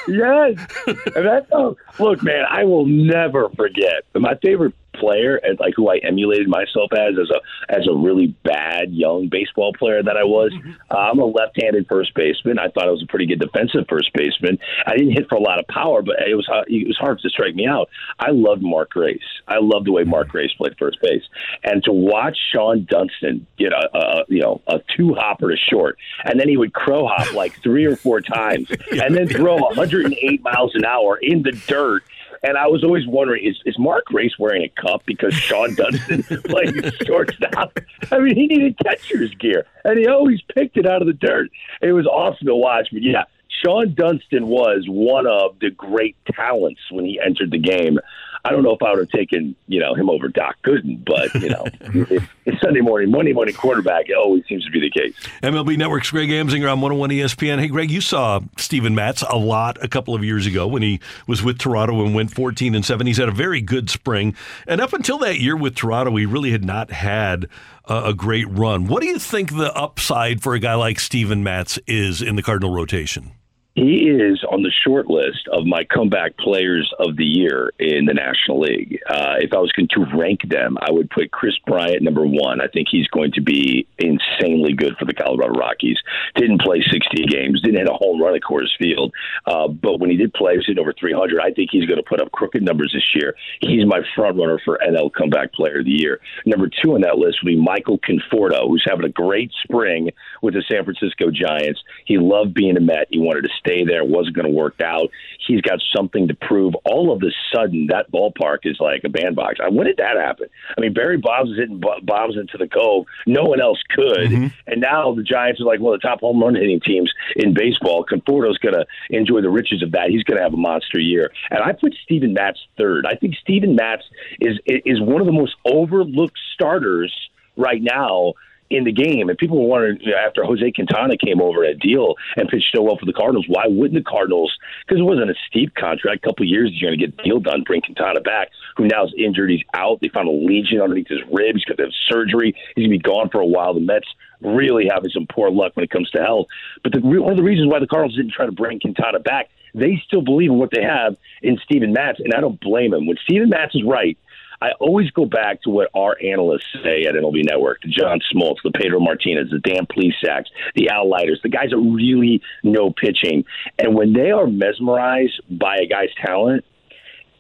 Yes. 0.09 0.67
And 1.15 1.27
that's, 1.27 1.51
look, 1.99 2.23
man, 2.23 2.45
I 2.49 2.65
will 2.65 2.87
never 2.87 3.49
forget. 3.51 4.05
My 4.15 4.35
favorite 4.37 4.75
player 4.95 5.37
and 5.37 5.59
like 5.61 5.75
who 5.77 5.89
I 5.89 5.99
emulated 5.99 6.49
myself 6.49 6.93
as 6.93 7.15
as 7.21 7.31
a 7.31 7.75
as 7.75 7.87
a 7.89 7.95
really 7.95 8.29
bad 8.45 8.93
young 8.93 9.29
baseball 9.29 9.73
player 9.73 10.03
that 10.03 10.17
I 10.17 10.25
was. 10.25 10.53
Mm-hmm. 10.53 10.73
Uh, 10.91 10.95
I'm 10.95 11.19
a 11.19 11.25
left-handed 11.25 11.87
first 11.89 12.15
baseman. 12.15 12.59
I 12.59 12.69
thought 12.69 12.89
I 12.89 12.91
was 12.91 13.03
a 13.03 13.07
pretty 13.07 13.27
good 13.27 13.41
defensive 13.41 13.87
first 13.89 14.13
baseman. 14.15 14.59
I 14.87 14.97
didn't 14.97 15.13
hit 15.13 15.29
for 15.29 15.37
a 15.37 15.41
lot 15.41 15.59
of 15.59 15.67
power, 15.69 16.03
but 16.03 16.17
it 16.27 16.35
was 16.35 16.49
it 16.69 16.87
was 16.87 16.97
hard 16.97 17.21
to 17.21 17.29
strike 17.29 17.55
me 17.55 17.67
out. 17.67 17.89
I 18.19 18.31
loved 18.31 18.63
Mark 18.63 18.91
Grace. 18.91 19.21
I 19.49 19.59
loved 19.61 19.87
the 19.87 19.93
way 19.93 20.05
Mark 20.05 20.27
mm-hmm. 20.27 20.33
Grace 20.33 20.53
played 20.57 20.77
first 20.79 21.01
base, 21.01 21.25
and 21.65 21.83
to 21.85 21.93
watch 21.93 22.39
Shawon 22.55 22.87
Dunston 22.87 23.47
get 23.59 23.73
a, 23.73 23.97
a 23.97 24.25
you 24.29 24.41
know 24.41 24.61
a 24.67 24.81
two 24.97 25.15
hopper 25.15 25.51
to 25.51 25.57
short, 25.57 25.99
and 26.25 26.39
then 26.39 26.49
he 26.49 26.57
would 26.57 26.73
crow 26.73 27.07
hop 27.07 27.33
like 27.35 27.61
three 27.63 27.85
or 27.85 27.97
four 27.97 28.21
times, 28.21 28.69
and 28.93 29.15
then 29.15 29.29
throw 29.29 29.57
108 29.57 30.43
miles 30.43 30.75
an 30.75 30.85
hour 30.85 31.17
in 31.17 31.43
the 31.43 31.53
dirt 31.67 32.03
And 32.45 32.59
I 32.59 32.67
was 32.67 32.83
always 32.83 33.07
wondering, 33.07 33.45
is, 33.45 33.57
is 33.65 33.79
Mark 33.79 34.07
Grace 34.07 34.37
wearing 34.39 34.65
a 34.65 34.81
cup 34.81 35.03
because 35.07 35.33
Shawon 35.35 35.77
Dunston 35.77 36.43
playing 36.43 36.83
shortstop? 37.07 37.79
I 38.11 38.19
mean, 38.19 38.35
he 38.35 38.47
needed 38.49 38.77
catcher's 38.85 39.33
gear, 39.35 39.65
and 39.85 39.99
he 39.99 40.09
always 40.09 40.41
picked 40.55 40.77
it 40.77 40.87
out 40.87 41.03
of 41.03 41.07
the 41.07 41.13
dirt. 41.15 41.51
It 41.81 41.93
was 41.93 42.07
awesome 42.07 42.47
to 42.49 42.57
watch. 42.57 42.89
But 42.93 43.03
yeah, 43.03 43.25
Shawon 43.65 43.95
Dunston 43.95 44.49
was 44.49 44.87
one 44.89 45.27
of 45.27 45.59
the 45.61 45.71
great 45.71 46.17
talents 46.33 46.81
when 46.91 47.05
he 47.05 47.21
entered 47.21 47.53
the 47.53 47.59
game. 47.59 47.99
I 48.45 48.51
don't 48.51 48.65
know 48.65 48.73
if 48.73 48.83
I 48.83 48.91
would 48.91 48.99
have 48.99 49.09
taken 49.11 49.55
you 49.69 49.79
know 49.79 49.95
him 49.95 50.11
over 50.11 50.29
Doc 50.29 50.57
Gooden, 50.65 51.05
but 51.05 51.33
you 51.41 51.49
know 51.49 51.65
it's 52.45 52.61
Sunday 52.61 52.81
morning, 52.81 53.11
Monday 53.11 53.33
morning 53.33 53.55
quarterback. 53.55 54.09
It 54.09 54.17
always 54.17 54.45
seems 54.49 54.65
to 54.65 54.71
be 54.71 54.81
the 54.81 54.91
case. 54.91 55.15
MLB 55.43 55.77
Network's 55.77 56.11
Greg 56.11 56.29
Amsinger 56.29 56.71
on 56.73 56.81
101 56.81 57.11
ESPN. 57.11 57.61
Hey, 57.61 57.69
Greg, 57.69 57.91
you 57.91 58.01
saw 58.01 58.41
Steven 58.57 58.95
Matz 58.95 59.23
a 59.23 59.37
lot 59.37 59.83
a 59.83 59.89
couple 59.89 60.15
of 60.15 60.25
years 60.25 60.47
ago 60.47 60.67
when 60.67 60.83
he 60.83 61.01
was 61.27 61.43
with 61.43 61.59
Toronto 61.59 62.05
and 62.05 62.15
went 62.15 62.33
14 62.33 62.75
and 62.75 62.85
seven. 62.85 63.07
He's 63.07 63.19
had 63.19 63.29
a 63.29 63.33
very 63.33 63.61
good 63.61 63.89
spring, 63.89 64.35
and 64.67 64.81
up 64.81 64.93
until 64.93 65.19
that 65.19 65.39
year 65.39 65.57
with 65.57 65.77
Toronto, 65.77 66.17
he 66.17 66.27
really 66.27 66.51
had 66.51 66.65
not 66.65 66.91
had 66.91 67.47
a, 67.85 68.07
a 68.07 68.15
great 68.15 68.49
run. 68.49 68.87
What 68.87 69.03
do 69.03 69.09
you 69.09 69.19
think 69.19 69.57
the 69.57 69.73
upside 69.75 70.43
for 70.43 70.55
a 70.55 70.59
guy 70.59 70.75
like 70.75 70.99
Steven 70.99 71.45
Matz 71.45 71.79
is 71.87 72.21
in 72.23 72.37
the 72.37 72.43
Cardinal 72.43 72.75
rotation? 72.75 73.33
He 73.75 74.05
is 74.05 74.45
on 74.52 74.62
the 74.62 74.71
short 74.85 75.07
list 75.09 75.49
of 75.50 75.64
my 75.64 75.85
comeback 75.85 76.37
players 76.37 76.93
of 76.99 77.17
the 77.17 77.25
year 77.25 77.73
in 77.79 78.05
the 78.05 78.12
National 78.12 78.61
League. 78.61 79.00
Uh, 79.09 79.37
if 79.41 79.55
I 79.55 79.59
was 79.59 79.73
going 79.73 79.88
to 79.93 80.05
rank 80.14 80.47
them, 80.47 80.76
I 80.79 80.93
would 80.93 81.09
put 81.09 81.31
Kris 81.31 81.57
Bryant 81.67 82.02
number 82.02 82.26
one. 82.26 82.61
I 82.61 82.67
think 82.69 82.88
he's 82.91 83.07
going 83.09 83.33
to 83.33 83.41
be 83.41 83.87
insanely 83.99 84.75
good 84.75 84.95
for 84.99 85.07
the 85.07 85.14
Colorado 85.14 85.55
Rockies. 85.55 85.97
Didn't 86.35 86.61
play 86.61 86.83
60 86.83 87.25
games, 87.25 87.62
didn't 87.62 87.79
hit 87.79 87.88
a 87.88 87.95
home 87.95 88.21
run 88.21 88.35
at 88.35 88.43
Coors 88.43 88.76
Field, 88.79 89.14
uh, 89.47 89.69
but 89.69 90.00
when 90.00 90.11
he 90.11 90.19
did 90.19 90.35
play, 90.35 90.52
he 90.52 90.59
was 90.59 90.67
hitting 90.67 90.81
over 90.81 90.93
300. 90.93 91.41
I 91.41 91.52
think 91.52 91.71
he's 91.73 91.87
going 91.87 91.97
to 91.97 92.07
put 92.07 92.21
up 92.21 92.31
crooked 92.31 92.62
numbers 92.62 92.93
this 92.93 93.14
year. 93.14 93.35
He's 93.61 93.87
my 93.87 94.00
front 94.14 94.37
runner 94.37 94.61
for 94.62 94.79
NL 94.87 95.11
Comeback 95.14 95.55
Player 95.55 95.79
of 95.79 95.87
the 95.87 95.93
Year. 95.93 96.21
Number 96.45 96.69
two 96.69 96.95
on 96.95 97.00
that 97.02 97.17
list 97.17 97.38
would 97.43 97.49
be 97.49 97.57
Michael 97.57 97.99
Conforto, 97.99 98.69
who's 98.69 98.85
having 98.87 99.07
a 99.07 99.12
great 99.12 99.50
spring 99.62 100.11
with 100.43 100.52
the 100.52 100.62
San 100.71 100.85
Francisco 100.85 101.31
Giants. 101.31 101.81
He 102.05 102.19
loved 102.19 102.52
being 102.52 102.76
a 102.76 102.81
Met. 102.81 103.07
He 103.11 103.19
wanted 103.19 103.43
to 103.43 103.50
stay 103.64 103.85
there. 103.85 104.02
It 104.02 104.09
wasn't 104.09 104.37
going 104.37 104.47
to 104.47 104.54
work 104.54 104.81
out. 104.81 105.11
He's 105.47 105.61
got 105.61 105.81
something 105.95 106.28
to 106.28 106.35
prove. 106.35 106.75
All 106.85 107.12
of 107.12 107.23
a 107.23 107.31
sudden, 107.54 107.88
that 107.88 108.11
ballpark 108.12 108.59
is 108.64 108.78
like 108.81 109.02
a 109.04 109.09
bandbox. 109.09 109.59
When 109.71 109.87
did 109.87 109.97
that 109.99 110.16
happen? 110.16 110.49
I 110.76 110.81
mean, 110.81 110.92
Barry 110.92 111.19
Bonds 111.19 111.52
is 111.52 111.59
hitting 111.59 111.81
bombs 111.81 112.37
into 112.37 112.59
the 112.59 112.69
cove. 112.69 113.07
No 113.26 113.45
one 113.45 113.61
else 113.61 113.78
could. 113.95 114.31
Mm-hmm. 114.31 114.47
And 114.66 114.81
now 114.81 115.14
the 115.14 115.23
Giants 115.23 115.61
are 115.61 115.64
like 115.64 115.81
one 115.81 115.95
of 115.95 116.00
the 116.00 116.07
top 116.07 116.21
home 116.21 116.42
run 116.42 116.54
hitting 116.54 116.81
teams 116.81 117.12
in 117.37 117.54
baseball. 117.54 118.04
Conforto's 118.04 118.59
going 118.59 118.75
to 118.75 118.87
enjoy 119.11 119.40
the 119.40 119.50
riches 119.50 119.83
of 119.83 119.92
that. 119.92 120.11
He's 120.11 120.23
going 120.25 120.38
to 120.38 120.42
have 120.42 120.54
a 120.54 120.59
monster 120.59 120.99
year. 120.99 121.31
And 121.50 121.61
I 121.62 121.73
put 121.73 121.95
Steven 122.04 122.35
Matz 122.35 122.59
third. 122.76 123.07
I 123.07 123.16
think 123.16 123.35
Steven 123.40 123.75
Matz 123.76 124.02
is 124.40 124.59
is 124.66 125.00
one 125.00 125.21
of 125.21 125.26
the 125.26 125.33
most 125.33 125.54
overlooked 125.64 126.38
starters 126.54 127.12
right 127.57 127.83
now 127.83 128.35
in 128.73 128.85
the 128.85 128.93
game. 128.93 129.29
And 129.29 129.38
people 129.38 129.61
were 129.61 129.69
wondering 129.69 129.99
you 130.00 130.12
know, 130.12 130.19
after 130.19 130.45
Jose 130.45 130.73
Quintana 130.73 131.17
came 131.17 131.41
over 131.41 131.64
at 131.64 131.79
deal 131.79 132.14
and 132.37 132.49
pitched 132.49 132.75
so 132.75 132.83
well 132.83 132.97
for 132.97 133.07
the 133.07 133.12
Cardinals, 133.12 133.47
why 133.49 133.67
wouldn't 133.69 134.02
the 134.02 134.09
Cardinals? 134.09 134.52
Because 134.87 135.00
it 135.00 135.05
wasn't 135.05 135.31
a 135.31 135.35
steep 135.49 135.75
contract. 135.75 136.25
A 136.25 136.29
couple 136.29 136.47
years, 136.47 136.71
you're 136.73 136.91
going 136.91 136.99
to 136.99 137.07
get 137.07 137.25
deal 137.25 137.41
done, 137.41 137.62
bring 137.62 137.83
Quintana 137.83 138.21
back, 138.21 138.50
who 138.76 138.87
now 138.87 139.05
is 139.05 139.14
injured. 139.17 139.50
He's 139.50 139.64
out. 139.75 140.00
They 140.00 140.09
found 140.09 140.29
a 140.29 140.33
lesion 140.33 140.81
underneath 140.81 141.09
his 141.09 141.21
ribs. 141.31 141.64
Got 141.64 141.79
to 141.79 141.85
have 141.85 141.93
surgery. 142.09 142.55
He's 142.75 142.87
going 142.87 142.91
to 142.91 142.99
be 142.99 143.02
gone 143.02 143.29
for 143.31 143.41
a 143.41 143.47
while. 143.47 143.75
The 143.75 143.81
Mets 143.81 144.09
really 144.41 144.88
having 144.93 145.11
some 145.11 145.26
poor 145.31 145.50
luck 145.50 145.73
when 145.75 145.85
it 145.85 145.91
comes 145.91 146.11
to 146.11 146.19
health. 146.19 146.47
But 146.83 146.93
the, 146.93 147.00
one 147.00 147.31
of 147.31 147.37
the 147.37 147.45
reasons 147.45 147.71
why 147.71 147.79
the 147.79 147.87
Cardinals 147.87 148.17
didn't 148.17 148.33
try 148.33 148.47
to 148.47 148.52
bring 148.52 148.81
Quintana 148.81 149.21
back, 149.21 149.49
they 149.75 150.02
still 150.05 150.23
believe 150.23 150.50
in 150.50 150.59
what 150.59 150.71
they 150.71 150.83
have 150.83 151.17
in 151.43 151.59
Steven 151.64 151.93
Matz, 151.93 152.21
and 152.21 152.35
I 152.35 152.41
don't 152.41 152.61
blame 152.61 152.93
him. 152.93 153.07
When 153.07 153.17
Steven 153.25 153.49
Matz 153.49 153.75
is 153.75 153.83
right, 153.85 154.19
I 154.62 154.71
always 154.78 155.11
go 155.11 155.26
back 155.26 155.61
to 155.62 155.71
what 155.71 155.90
our 155.92 156.16
analysts 156.23 156.69
say 156.85 157.02
at 157.02 157.16
MLB 157.16 157.45
Network, 157.45 157.83
the 157.83 157.88
John 157.88 158.21
Smoltz, 158.33 158.59
the 158.62 158.71
Pedro 158.71 159.00
Martinez, 159.00 159.50
the 159.50 159.59
Dan 159.59 159.87
Plesac's, 159.87 160.50
the 160.76 160.88
Al 160.88 161.09
Leiters, 161.09 161.40
the 161.42 161.49
guys 161.49 161.71
that 161.71 161.78
really 161.78 162.40
know 162.62 162.92
pitching. 162.92 163.45
And 163.81 163.97
when 163.97 164.12
they 164.12 164.31
are 164.31 164.47
mesmerized 164.47 165.40
by 165.50 165.78
a 165.78 165.87
guy's 165.87 166.11
talent, 166.25 166.64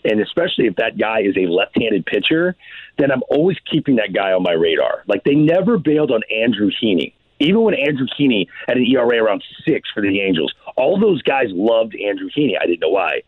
and 0.04 0.20
especially 0.20 0.66
if 0.66 0.74
that 0.76 0.98
guy 0.98 1.20
is 1.20 1.36
a 1.36 1.46
left-handed 1.46 2.06
pitcher, 2.06 2.56
then 2.98 3.12
I'm 3.12 3.22
always 3.30 3.56
keeping 3.70 3.96
that 3.96 4.12
guy 4.12 4.32
on 4.32 4.42
my 4.42 4.52
radar. 4.52 5.04
Like 5.06 5.22
they 5.22 5.36
never 5.36 5.78
bailed 5.78 6.10
on 6.10 6.22
Andrew 6.28 6.72
Heaney. 6.82 7.12
Even 7.38 7.62
when 7.62 7.74
Andrew 7.74 8.08
Heaney 8.18 8.48
had 8.66 8.78
an 8.78 8.84
ERA 8.84 9.22
around 9.22 9.44
six 9.64 9.88
for 9.94 10.02
the 10.02 10.20
Angels, 10.20 10.52
all 10.76 10.98
those 10.98 11.22
guys 11.22 11.46
loved 11.50 11.94
Andrew 11.94 12.30
Heaney. 12.36 12.54
I 12.60 12.66
didn't 12.66 12.80
know 12.80 12.88
why. 12.88 13.22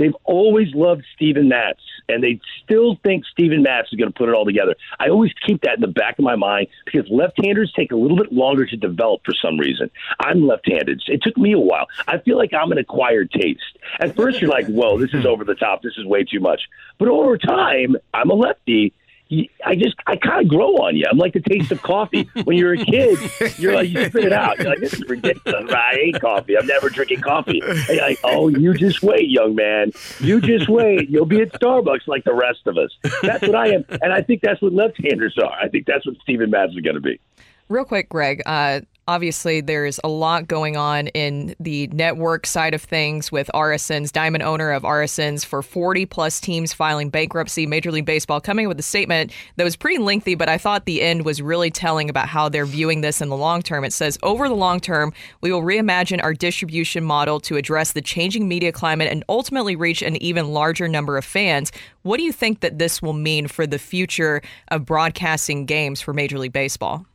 They've 0.00 0.16
always 0.24 0.74
loved 0.74 1.04
Steven 1.14 1.50
Matz, 1.50 1.82
and 2.08 2.24
they 2.24 2.40
still 2.64 2.96
think 3.04 3.26
Steven 3.26 3.62
Matz 3.62 3.92
is 3.92 3.98
going 3.98 4.10
to 4.10 4.18
put 4.18 4.30
it 4.30 4.34
all 4.34 4.46
together. 4.46 4.74
I 4.98 5.10
always 5.10 5.30
keep 5.46 5.60
that 5.60 5.74
in 5.74 5.82
the 5.82 5.88
back 5.88 6.18
of 6.18 6.24
my 6.24 6.36
mind 6.36 6.68
because 6.86 7.06
left-handers 7.10 7.70
take 7.76 7.92
a 7.92 7.96
little 7.96 8.16
bit 8.16 8.32
longer 8.32 8.64
to 8.64 8.76
develop 8.78 9.20
for 9.26 9.34
some 9.34 9.58
reason. 9.58 9.90
I'm 10.18 10.46
left-handed. 10.46 11.02
It 11.06 11.22
took 11.22 11.36
me 11.36 11.52
a 11.52 11.58
while. 11.58 11.86
I 12.08 12.16
feel 12.16 12.38
like 12.38 12.54
I'm 12.54 12.72
an 12.72 12.78
acquired 12.78 13.30
taste. 13.30 13.60
At 14.00 14.16
first, 14.16 14.40
you're 14.40 14.48
like, 14.48 14.66
"Whoa, 14.68 14.96
this 14.96 15.12
is 15.12 15.26
over 15.26 15.44
the 15.44 15.54
top. 15.54 15.82
This 15.82 15.98
is 15.98 16.06
way 16.06 16.24
too 16.24 16.40
much." 16.40 16.62
But 16.96 17.08
over 17.08 17.36
time, 17.36 17.94
I'm 18.14 18.30
a 18.30 18.34
lefty, 18.34 18.94
I 19.64 19.76
just 19.76 19.96
I 20.06 20.16
kind 20.16 20.42
of 20.42 20.48
grow 20.48 20.76
on 20.76 20.96
you. 20.96 21.06
I'm 21.10 21.18
like 21.18 21.32
the 21.32 21.40
taste 21.40 21.70
of 21.70 21.82
coffee. 21.82 22.28
When 22.44 22.56
you're 22.56 22.74
a 22.74 22.84
kid, 22.84 23.18
you're 23.58 23.74
like 23.74 23.88
you 23.88 24.04
spit 24.06 24.24
it 24.24 24.32
out. 24.32 24.58
You're 24.58 24.70
like 24.70 24.80
this 24.80 24.94
is 24.94 25.08
ridiculous. 25.08 25.70
I 25.72 25.92
hate 25.94 26.20
coffee. 26.20 26.58
I'm 26.58 26.66
never 26.66 26.88
drinking 26.88 27.20
coffee. 27.20 27.60
And 27.62 27.98
like 27.98 28.18
oh, 28.24 28.48
you 28.48 28.74
just 28.74 29.02
wait, 29.02 29.28
young 29.28 29.54
man. 29.54 29.92
You 30.18 30.40
just 30.40 30.68
wait. 30.68 31.08
You'll 31.08 31.26
be 31.26 31.40
at 31.42 31.52
Starbucks 31.52 32.06
like 32.06 32.24
the 32.24 32.34
rest 32.34 32.66
of 32.66 32.76
us. 32.76 32.90
That's 33.22 33.42
what 33.42 33.54
I 33.54 33.68
am, 33.68 33.84
and 34.02 34.12
I 34.12 34.22
think 34.22 34.42
that's 34.42 34.60
what 34.60 34.72
left-handers 34.72 35.38
are. 35.38 35.52
I 35.52 35.68
think 35.68 35.86
that's 35.86 36.06
what 36.06 36.16
Matz 36.28 36.72
is 36.72 36.80
going 36.80 36.94
to 36.94 37.00
be. 37.00 37.20
Real 37.68 37.84
quick, 37.84 38.08
Greg. 38.08 38.42
Uh, 38.46 38.80
obviously 39.08 39.60
there's 39.60 39.98
a 40.04 40.08
lot 40.08 40.46
going 40.46 40.76
on 40.76 41.08
in 41.08 41.54
the 41.58 41.86
network 41.88 42.46
side 42.46 42.74
of 42.74 42.82
things 42.82 43.32
with 43.32 43.50
RSN's 43.54 44.12
diamond 44.12 44.42
owner 44.42 44.70
of 44.70 44.82
RSN's 44.82 45.44
for 45.44 45.62
40 45.62 46.06
plus 46.06 46.40
teams 46.40 46.72
filing 46.72 47.10
bankruptcy. 47.10 47.66
Major 47.66 47.90
League 47.90 48.04
Baseball 48.04 48.40
coming 48.40 48.68
with 48.68 48.78
a 48.78 48.82
statement 48.82 49.32
that 49.56 49.64
was 49.64 49.76
pretty 49.76 49.98
lengthy, 49.98 50.34
but 50.34 50.48
I 50.48 50.58
thought 50.58 50.84
the 50.84 51.02
end 51.02 51.24
was 51.24 51.42
really 51.42 51.70
telling 51.70 52.08
about 52.08 52.28
how 52.28 52.48
they're 52.48 52.66
viewing 52.66 53.00
this 53.00 53.20
in 53.20 53.28
the 53.28 53.36
long 53.36 53.62
term. 53.62 53.84
It 53.84 53.92
says, 53.92 54.18
over 54.22 54.48
the 54.48 54.54
long 54.54 54.80
term, 54.80 55.12
we 55.40 55.52
will 55.52 55.62
reimagine 55.62 56.22
our 56.22 56.34
distribution 56.34 57.04
model 57.04 57.40
to 57.40 57.56
address 57.56 57.92
the 57.92 58.02
changing 58.02 58.48
media 58.48 58.72
climate 58.72 59.10
and 59.10 59.24
ultimately 59.28 59.76
reach 59.76 60.02
an 60.02 60.22
even 60.22 60.52
larger 60.52 60.88
number 60.88 61.16
of 61.16 61.24
fans. 61.24 61.72
What 62.02 62.16
do 62.16 62.22
you 62.22 62.32
think 62.32 62.60
that 62.60 62.78
this 62.78 63.02
will 63.02 63.12
mean 63.12 63.48
for 63.48 63.66
the 63.66 63.78
future 63.78 64.42
of 64.68 64.86
broadcasting 64.86 65.66
games 65.66 66.00
for 66.00 66.12
Major 66.12 66.38
League 66.38 66.52
Baseball? 66.52 67.06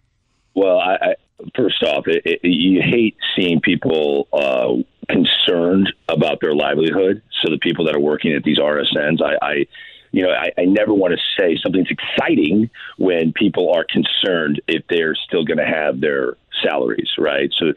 Well, 0.55 0.79
I, 0.79 1.15
first 1.55 1.83
off, 1.83 2.07
it, 2.07 2.21
it, 2.25 2.39
you 2.43 2.81
hate 2.81 3.15
seeing 3.35 3.61
people 3.61 4.27
uh, 4.33 4.73
concerned 5.09 5.91
about 6.09 6.39
their 6.41 6.55
livelihood. 6.55 7.21
So 7.41 7.51
the 7.51 7.59
people 7.59 7.85
that 7.85 7.95
are 7.95 7.99
working 7.99 8.33
at 8.33 8.43
these 8.43 8.59
RSNs, 8.59 9.21
I, 9.21 9.45
I 9.45 9.65
you 10.11 10.23
know, 10.23 10.31
I, 10.31 10.51
I 10.57 10.63
never 10.63 10.93
want 10.93 11.13
to 11.13 11.19
say 11.37 11.57
something's 11.61 11.89
exciting 11.89 12.69
when 12.97 13.33
people 13.33 13.73
are 13.73 13.83
concerned 13.83 14.61
if 14.65 14.83
they're 14.89 15.15
still 15.15 15.43
going 15.43 15.57
to 15.57 15.65
have 15.65 15.99
their 15.99 16.37
salaries, 16.63 17.09
right? 17.17 17.51
So 17.57 17.73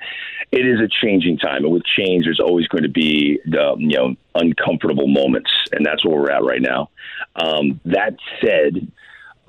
it 0.52 0.64
is 0.64 0.78
a 0.80 0.86
changing 0.86 1.38
time, 1.38 1.64
and 1.64 1.72
with 1.72 1.82
change, 1.84 2.24
there's 2.24 2.38
always 2.38 2.68
going 2.68 2.84
to 2.84 2.88
be 2.88 3.40
the 3.44 3.74
you 3.78 3.98
know 3.98 4.14
uncomfortable 4.36 5.08
moments, 5.08 5.50
and 5.72 5.84
that's 5.84 6.04
where 6.04 6.16
we're 6.16 6.30
at 6.30 6.44
right 6.44 6.62
now. 6.62 6.90
Um, 7.34 7.80
that 7.86 8.16
said 8.40 8.90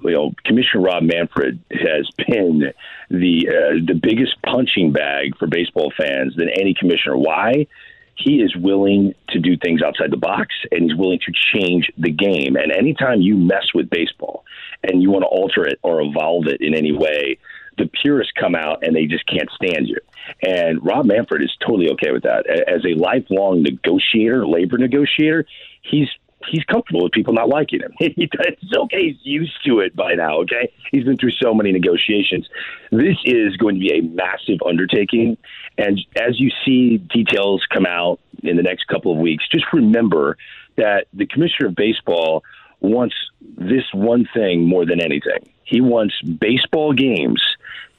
you 0.04 0.12
know, 0.12 0.34
Commissioner 0.46 0.84
Rob 0.84 1.04
Manfred 1.04 1.60
has 1.72 2.10
been 2.18 2.74
the 3.10 3.50
uh, 3.50 3.86
the 3.86 4.00
biggest 4.02 4.42
punching 4.44 4.92
bag 4.92 5.38
for 5.38 5.48
baseball 5.48 5.92
fans 5.98 6.36
than 6.36 6.50
any 6.50 6.74
commissioner. 6.74 7.18
Why? 7.18 7.68
He 8.16 8.42
is 8.42 8.54
willing 8.56 9.16
to 9.30 9.40
do 9.40 9.56
things 9.56 9.82
outside 9.82 10.12
the 10.12 10.18
box, 10.18 10.54
and 10.72 10.84
he's 10.84 10.96
willing 10.96 11.20
to 11.20 11.32
change 11.54 11.90
the 11.98 12.12
game. 12.12 12.58
And 12.58 12.72
anytime 12.72 13.22
you 13.22 13.38
mess 13.38 13.74
with 13.74 13.90
baseball 13.90 14.44
and 14.84 15.02
you 15.02 15.10
want 15.10 15.24
to 15.24 15.28
alter 15.28 15.66
it 15.66 15.80
or 15.84 16.02
evolve 16.02 16.48
it 16.48 16.60
in 16.60 16.76
any 16.76 16.92
way, 16.92 17.38
the 17.78 17.90
purists 18.02 18.34
come 18.38 18.56
out 18.56 18.84
and 18.84 18.94
they 18.94 19.06
just 19.06 19.26
can't 19.26 19.50
stand 19.52 19.88
you. 19.88 19.98
And 20.44 20.86
Rob 20.86 21.06
Manfred 21.06 21.42
is 21.42 21.56
totally 21.66 21.90
okay 21.92 22.12
with 22.12 22.24
that. 22.24 22.46
As 22.46 22.86
a 22.86 23.00
lifelong 23.00 23.64
negotiator, 23.64 24.46
labor 24.46 24.78
negotiator, 24.78 25.46
he's 25.82 26.10
he's 26.48 26.64
comfortable 26.66 27.04
with 27.04 27.12
people 27.12 27.34
not 27.34 27.50
liking 27.50 27.82
him. 27.82 27.94
it's 28.00 28.74
okay. 28.74 29.10
He's 29.10 29.18
used 29.24 29.64
to 29.66 29.80
it 29.80 29.96
by 29.96 30.14
now. 30.14 30.40
Okay, 30.40 30.72
he's 30.92 31.04
been 31.04 31.18
through 31.18 31.32
so 31.32 31.54
many 31.54 31.72
negotiations. 31.72 32.48
This 32.92 33.18
is 33.26 33.58
going 33.58 33.76
to 33.76 33.82
be 33.82 33.94
a 33.94 34.02
massive 34.02 34.60
undertaking, 34.66 35.38
and 35.78 36.00
as 36.16 36.40
you 36.40 36.52
see 36.66 36.98
details 36.98 37.66
come 37.72 37.86
out 37.86 38.20
in 38.44 38.58
the 38.58 38.64
next 38.64 38.86
couple 38.88 39.12
of 39.12 39.18
weeks, 39.18 39.48
just 39.50 39.66
remember 39.74 40.38
that 40.76 41.08
the 41.14 41.26
commissioner 41.26 41.70
of 41.70 41.76
baseball 41.76 42.44
wants 42.80 43.16
this 43.42 43.84
one 43.94 44.28
thing 44.34 44.66
more 44.66 44.86
than 44.86 45.02
anything. 45.02 45.50
He 45.64 45.82
wants 45.82 46.20
baseball 46.22 46.94
games 46.94 47.44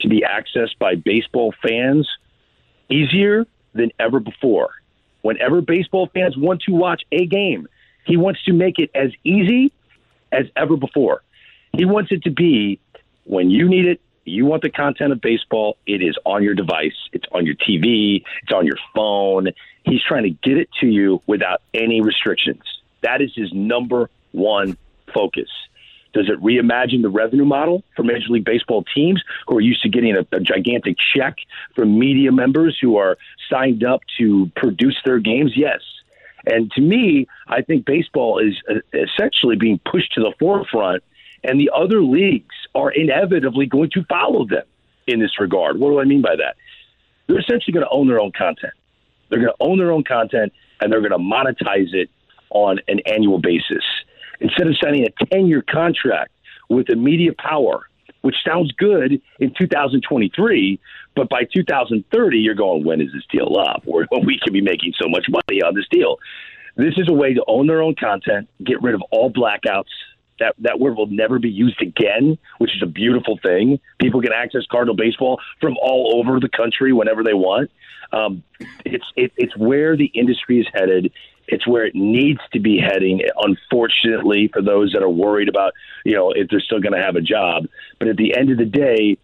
to 0.01 0.09
be 0.09 0.23
accessed 0.23 0.79
by 0.79 0.95
baseball 0.95 1.55
fans 1.63 2.09
easier 2.89 3.47
than 3.75 3.93
ever 3.99 4.19
before. 4.19 4.71
Whenever 5.23 5.61
baseball 5.61 6.09
fans 6.15 6.37
want 6.37 6.63
to 6.63 6.73
watch 6.73 7.03
a 7.13 7.27
game, 7.27 7.69
He 8.05 8.17
wants 8.17 8.43
to 8.45 8.53
make 8.53 8.79
it 8.79 8.91
as 8.95 9.11
easy 9.25 9.73
as 10.33 10.47
ever 10.57 10.77
before. 10.77 11.23
He 11.77 11.85
wants 11.85 12.11
it 12.13 12.25
to 12.25 12.31
be 12.31 12.81
when 13.25 13.51
you 13.51 13.69
need 13.69 13.87
it, 13.87 14.01
you 14.25 14.45
want 14.45 14.63
the 14.63 14.71
content 14.71 15.13
of 15.13 15.21
baseball, 15.21 15.77
it 15.87 16.03
is 16.03 16.17
on 16.25 16.43
your 16.43 16.55
device, 16.55 16.97
it's 17.13 17.27
on 17.33 17.47
your 17.47 17.55
TV, 17.55 18.25
it's 18.43 18.53
on 18.53 18.67
your 18.67 18.77
phone. 18.95 19.49
He's 19.85 20.03
trying 20.03 20.25
to 20.25 20.31
get 20.31 20.59
it 20.59 20.69
to 20.81 20.87
you 20.87 21.23
without 21.27 21.63
any 21.73 22.01
restrictions. 22.01 22.63
That 23.03 23.23
is 23.23 23.33
his 23.35 23.53
number 23.53 24.11
one 24.33 24.77
focus. 25.15 25.49
Does 26.13 26.29
it 26.29 26.43
reimagine 26.43 27.03
the 27.03 27.09
revenue 27.09 27.45
model 27.45 27.85
for 27.95 28.03
Major 28.03 28.31
League 28.31 28.45
Baseball 28.45 28.85
teams 28.95 29.23
who 29.47 29.57
are 29.57 29.61
used 29.61 29.83
to 29.83 29.89
getting 29.89 30.17
a, 30.17 30.27
a, 30.33 30.41
gigantic 30.41 30.97
check 31.15 31.37
from 31.77 31.99
media 31.99 32.33
members 32.33 32.77
who 32.81 32.97
are 32.97 33.17
signed 33.49 33.85
up 33.85 34.01
to 34.19 34.51
produce 34.57 34.99
their 35.05 35.21
games? 35.21 35.53
Yes. 35.55 35.81
And 36.47 36.71
to 36.73 36.81
me, 36.81 37.27
I 37.49 37.63
think 37.63 37.85
baseball 37.85 38.39
is 38.39 38.55
essentially 38.93 39.57
being 39.57 39.81
pushed 39.91 40.13
to 40.15 40.21
the 40.21 40.33
forefront, 40.39 41.03
and 41.45 41.61
the 41.61 41.71
other 41.75 42.03
leagues 42.03 42.55
are 42.75 42.91
inevitably 42.91 43.67
going 43.67 43.91
to 43.91 44.05
follow 44.05 44.47
them 44.47 44.65
in 45.07 45.21
this 45.21 45.39
regard. 45.39 45.79
What 45.79 45.91
do 45.91 46.01
I 46.01 46.05
mean 46.05 46.23
by 46.23 46.37
that? 46.37 46.57
They're 47.27 47.39
essentially 47.39 47.73
going 47.73 47.87
to 47.87 47.91
own 47.91 48.09
their 48.09 48.21
own 48.21 48.33
content. 48.33 48.73
They're 49.29 49.39
going 49.39 49.53
to 49.53 49.65
own 49.65 49.79
their 49.79 49.93
own 49.93 50.05
content, 50.05 50.53
and 50.81 50.93
they're 50.93 51.01
going 51.01 51.13
to 51.13 51.19
monetize 51.19 51.95
it 51.95 52.11
on 52.51 52.81
an 52.89 53.01
annual 53.07 53.39
basis 53.39 53.85
instead 54.41 54.67
of 54.67 54.77
signing 54.83 55.07
a 55.07 55.25
10 55.27 55.47
year 55.47 55.63
contract 55.63 56.33
with 56.69 56.89
a 56.91 56.97
media 56.97 57.33
power, 57.39 57.83
which 58.23 58.37
sounds 58.47 58.73
good 58.73 59.21
in 59.39 59.55
2023, 59.59 60.81
but 61.15 61.29
by 61.29 61.45
2030, 61.55 62.39
you're 62.39 62.55
going, 62.55 62.85
when 62.85 63.01
is 63.01 63.13
this 63.13 63.25
deal 63.31 63.57
up? 63.59 63.83
Or 63.87 64.07
when 64.11 64.27
we 64.27 64.39
can 64.43 64.53
be 64.53 64.61
making 64.61 64.93
so 65.01 65.09
much 65.09 65.27
money 65.29 65.63
on 65.63 65.75
this 65.75 65.87
deal. 65.91 66.19
This 66.77 66.95
is 66.97 67.09
a 67.09 67.13
way 67.13 67.35
to 67.35 67.45
own 67.47 67.67
their 67.67 67.83
own 67.83 67.95
content, 67.95 68.49
get 68.65 68.81
rid 68.83 68.95
of 68.95 69.03
all 69.11 69.31
blackouts. 69.31 69.91
That, 70.41 70.55
that 70.59 70.81
word 70.81 70.97
will 70.97 71.07
never 71.07 71.39
be 71.39 71.51
used 71.51 71.81
again, 71.81 72.39
which 72.59 72.75
is 72.75 72.83
a 72.83 72.87
beautiful 72.87 73.39
thing. 73.43 73.79
People 74.01 74.21
can 74.21 74.33
access 74.33 74.63
Cardinal 74.71 74.97
baseball 74.97 75.41
from 75.61 75.77
all 75.81 76.19
over 76.19 76.41
the 76.41 76.49
country 76.49 76.93
whenever 76.93 77.23
they 77.23 77.35
want. 77.35 77.71
Um, 78.13 78.43
it's 78.85 79.05
it, 79.17 79.33
it's 79.37 79.57
where 79.57 79.97
the 79.97 80.07
industry 80.07 80.61
is 80.61 80.67
headed. 80.73 81.13
It's 81.47 81.67
where 81.67 81.85
it 81.85 81.95
needs 81.95 82.41
to 82.53 82.61
be 82.61 82.79
heading. 82.79 83.23
Unfortunately, 83.37 84.51
for 84.53 84.63
those 84.63 84.93
that 84.93 85.03
are 85.03 85.11
worried 85.11 85.49
about 85.49 85.75
you 86.05 86.15
know 86.15 86.33
if 86.33 86.49
they're 86.49 86.61
still 86.61 86.81
going 86.81 86.93
to 86.93 87.03
have 87.03 87.17
a 87.17 87.21
job, 87.21 87.67
but 87.99 88.09
at 88.09 88.17
the 88.17 88.37
end 88.37 88.51
of 88.51 88.59
the 88.59 88.65
day, 88.65 89.17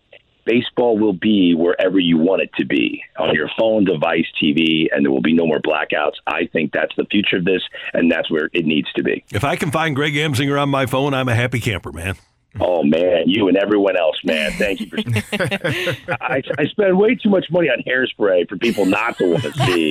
baseball 0.46 0.98
will 0.98 1.12
be 1.12 1.54
wherever 1.54 1.98
you 1.98 2.16
want 2.16 2.40
it 2.40 2.50
to 2.56 2.64
be 2.64 3.02
on 3.18 3.34
your 3.34 3.50
phone, 3.58 3.84
device, 3.84 4.26
TV, 4.42 4.86
and 4.90 5.04
there 5.04 5.12
will 5.12 5.20
be 5.20 5.34
no 5.34 5.46
more 5.46 5.58
blackouts. 5.58 6.14
I 6.26 6.46
think 6.52 6.72
that's 6.72 6.94
the 6.96 7.04
future 7.10 7.36
of 7.36 7.44
this, 7.44 7.62
and 7.92 8.10
that's 8.10 8.30
where 8.30 8.48
it 8.52 8.64
needs 8.64 8.90
to 8.94 9.02
be. 9.02 9.24
If 9.32 9.44
I 9.44 9.56
can 9.56 9.70
find 9.70 9.94
Greg 9.94 10.14
Amsinger 10.14 10.60
on 10.60 10.70
my 10.70 10.86
phone, 10.86 11.12
I'm 11.12 11.28
a 11.28 11.34
happy 11.34 11.60
camper, 11.60 11.92
man. 11.92 12.16
Oh 12.58 12.82
man, 12.82 13.24
you 13.26 13.48
and 13.48 13.56
everyone 13.56 13.98
else, 13.98 14.16
man. 14.24 14.52
Thank 14.52 14.80
you 14.80 14.86
for. 14.86 14.96
I, 16.22 16.42
I 16.58 16.64
spend 16.66 16.98
way 16.98 17.14
too 17.14 17.28
much 17.28 17.46
money 17.50 17.68
on 17.68 17.82
hairspray 17.86 18.48
for 18.48 18.56
people 18.56 18.86
not 18.86 19.18
to 19.18 19.30
want 19.30 19.42
to 19.42 19.52
see. 19.52 19.90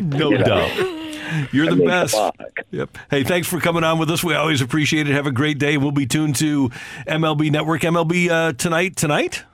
no 0.00 0.30
you 0.30 0.38
doubt. 0.38 1.52
You're 1.52 1.66
the 1.66 1.76
mean, 1.76 1.86
best. 1.86 2.16
Yep. 2.70 2.98
Hey, 3.10 3.22
thanks 3.22 3.46
for 3.46 3.60
coming 3.60 3.84
on 3.84 3.98
with 3.98 4.10
us. 4.10 4.24
We 4.24 4.34
always 4.34 4.60
appreciate 4.60 5.08
it. 5.08 5.12
Have 5.12 5.26
a 5.26 5.32
great 5.32 5.58
day. 5.58 5.76
We'll 5.76 5.92
be 5.92 6.06
tuned 6.06 6.36
to 6.36 6.70
MLB 7.06 7.50
Network. 7.52 7.82
MLB 7.82 8.28
uh, 8.28 8.52
tonight. 8.54 8.96
Tonight. 8.96 9.44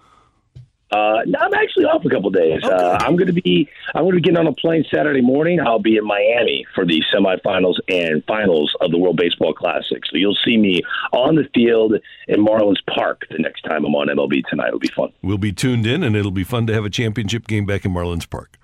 Uh, 0.90 1.22
no, 1.26 1.38
I'm 1.40 1.54
actually 1.54 1.86
off 1.86 2.04
a 2.04 2.08
couple 2.08 2.30
days. 2.30 2.62
Okay. 2.62 2.72
Uh, 2.72 2.98
I'm 3.00 3.16
going 3.16 3.26
to 3.26 3.32
be 3.32 3.68
I'm 3.94 4.02
going 4.02 4.12
to 4.12 4.16
be 4.16 4.22
getting 4.22 4.38
on 4.38 4.46
a 4.46 4.52
plane 4.52 4.84
Saturday 4.94 5.22
morning. 5.22 5.58
I'll 5.60 5.80
be 5.80 5.96
in 5.96 6.06
Miami 6.06 6.66
for 6.74 6.84
the 6.86 7.02
semifinals 7.12 7.76
and 7.88 8.22
finals 8.26 8.74
of 8.80 8.90
the 8.90 8.98
World 8.98 9.16
Baseball 9.16 9.54
Classic. 9.54 10.04
So 10.06 10.16
you'll 10.16 10.38
see 10.44 10.56
me 10.56 10.82
on 11.12 11.34
the 11.34 11.48
field 11.54 11.94
in 12.28 12.44
Marlins 12.44 12.84
Park 12.94 13.22
the 13.30 13.38
next 13.38 13.62
time 13.62 13.84
I'm 13.84 13.94
on 13.94 14.08
MLB 14.08 14.42
tonight. 14.48 14.68
It'll 14.68 14.78
be 14.78 14.92
fun. 14.94 15.12
We'll 15.22 15.38
be 15.38 15.52
tuned 15.52 15.86
in, 15.86 16.02
and 16.02 16.14
it'll 16.14 16.30
be 16.30 16.44
fun 16.44 16.66
to 16.68 16.74
have 16.74 16.84
a 16.84 16.90
championship 16.90 17.46
game 17.46 17.66
back 17.66 17.84
in 17.84 17.92
Marlins 17.92 18.28
Park. 18.28 18.58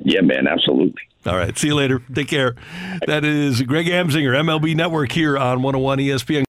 Yeah, 0.00 0.20
man, 0.20 0.46
absolutely. 0.46 1.02
All 1.26 1.36
right, 1.36 1.56
see 1.58 1.66
you 1.66 1.74
later. 1.74 2.00
Take 2.14 2.28
care. 2.28 2.54
That 3.06 3.24
is 3.24 3.60
Greg 3.62 3.86
Amsinger, 3.86 4.32
MLB 4.36 4.76
Network 4.76 5.10
here 5.10 5.36
on 5.36 5.62
101 5.62 5.98
ESPN. 5.98 6.46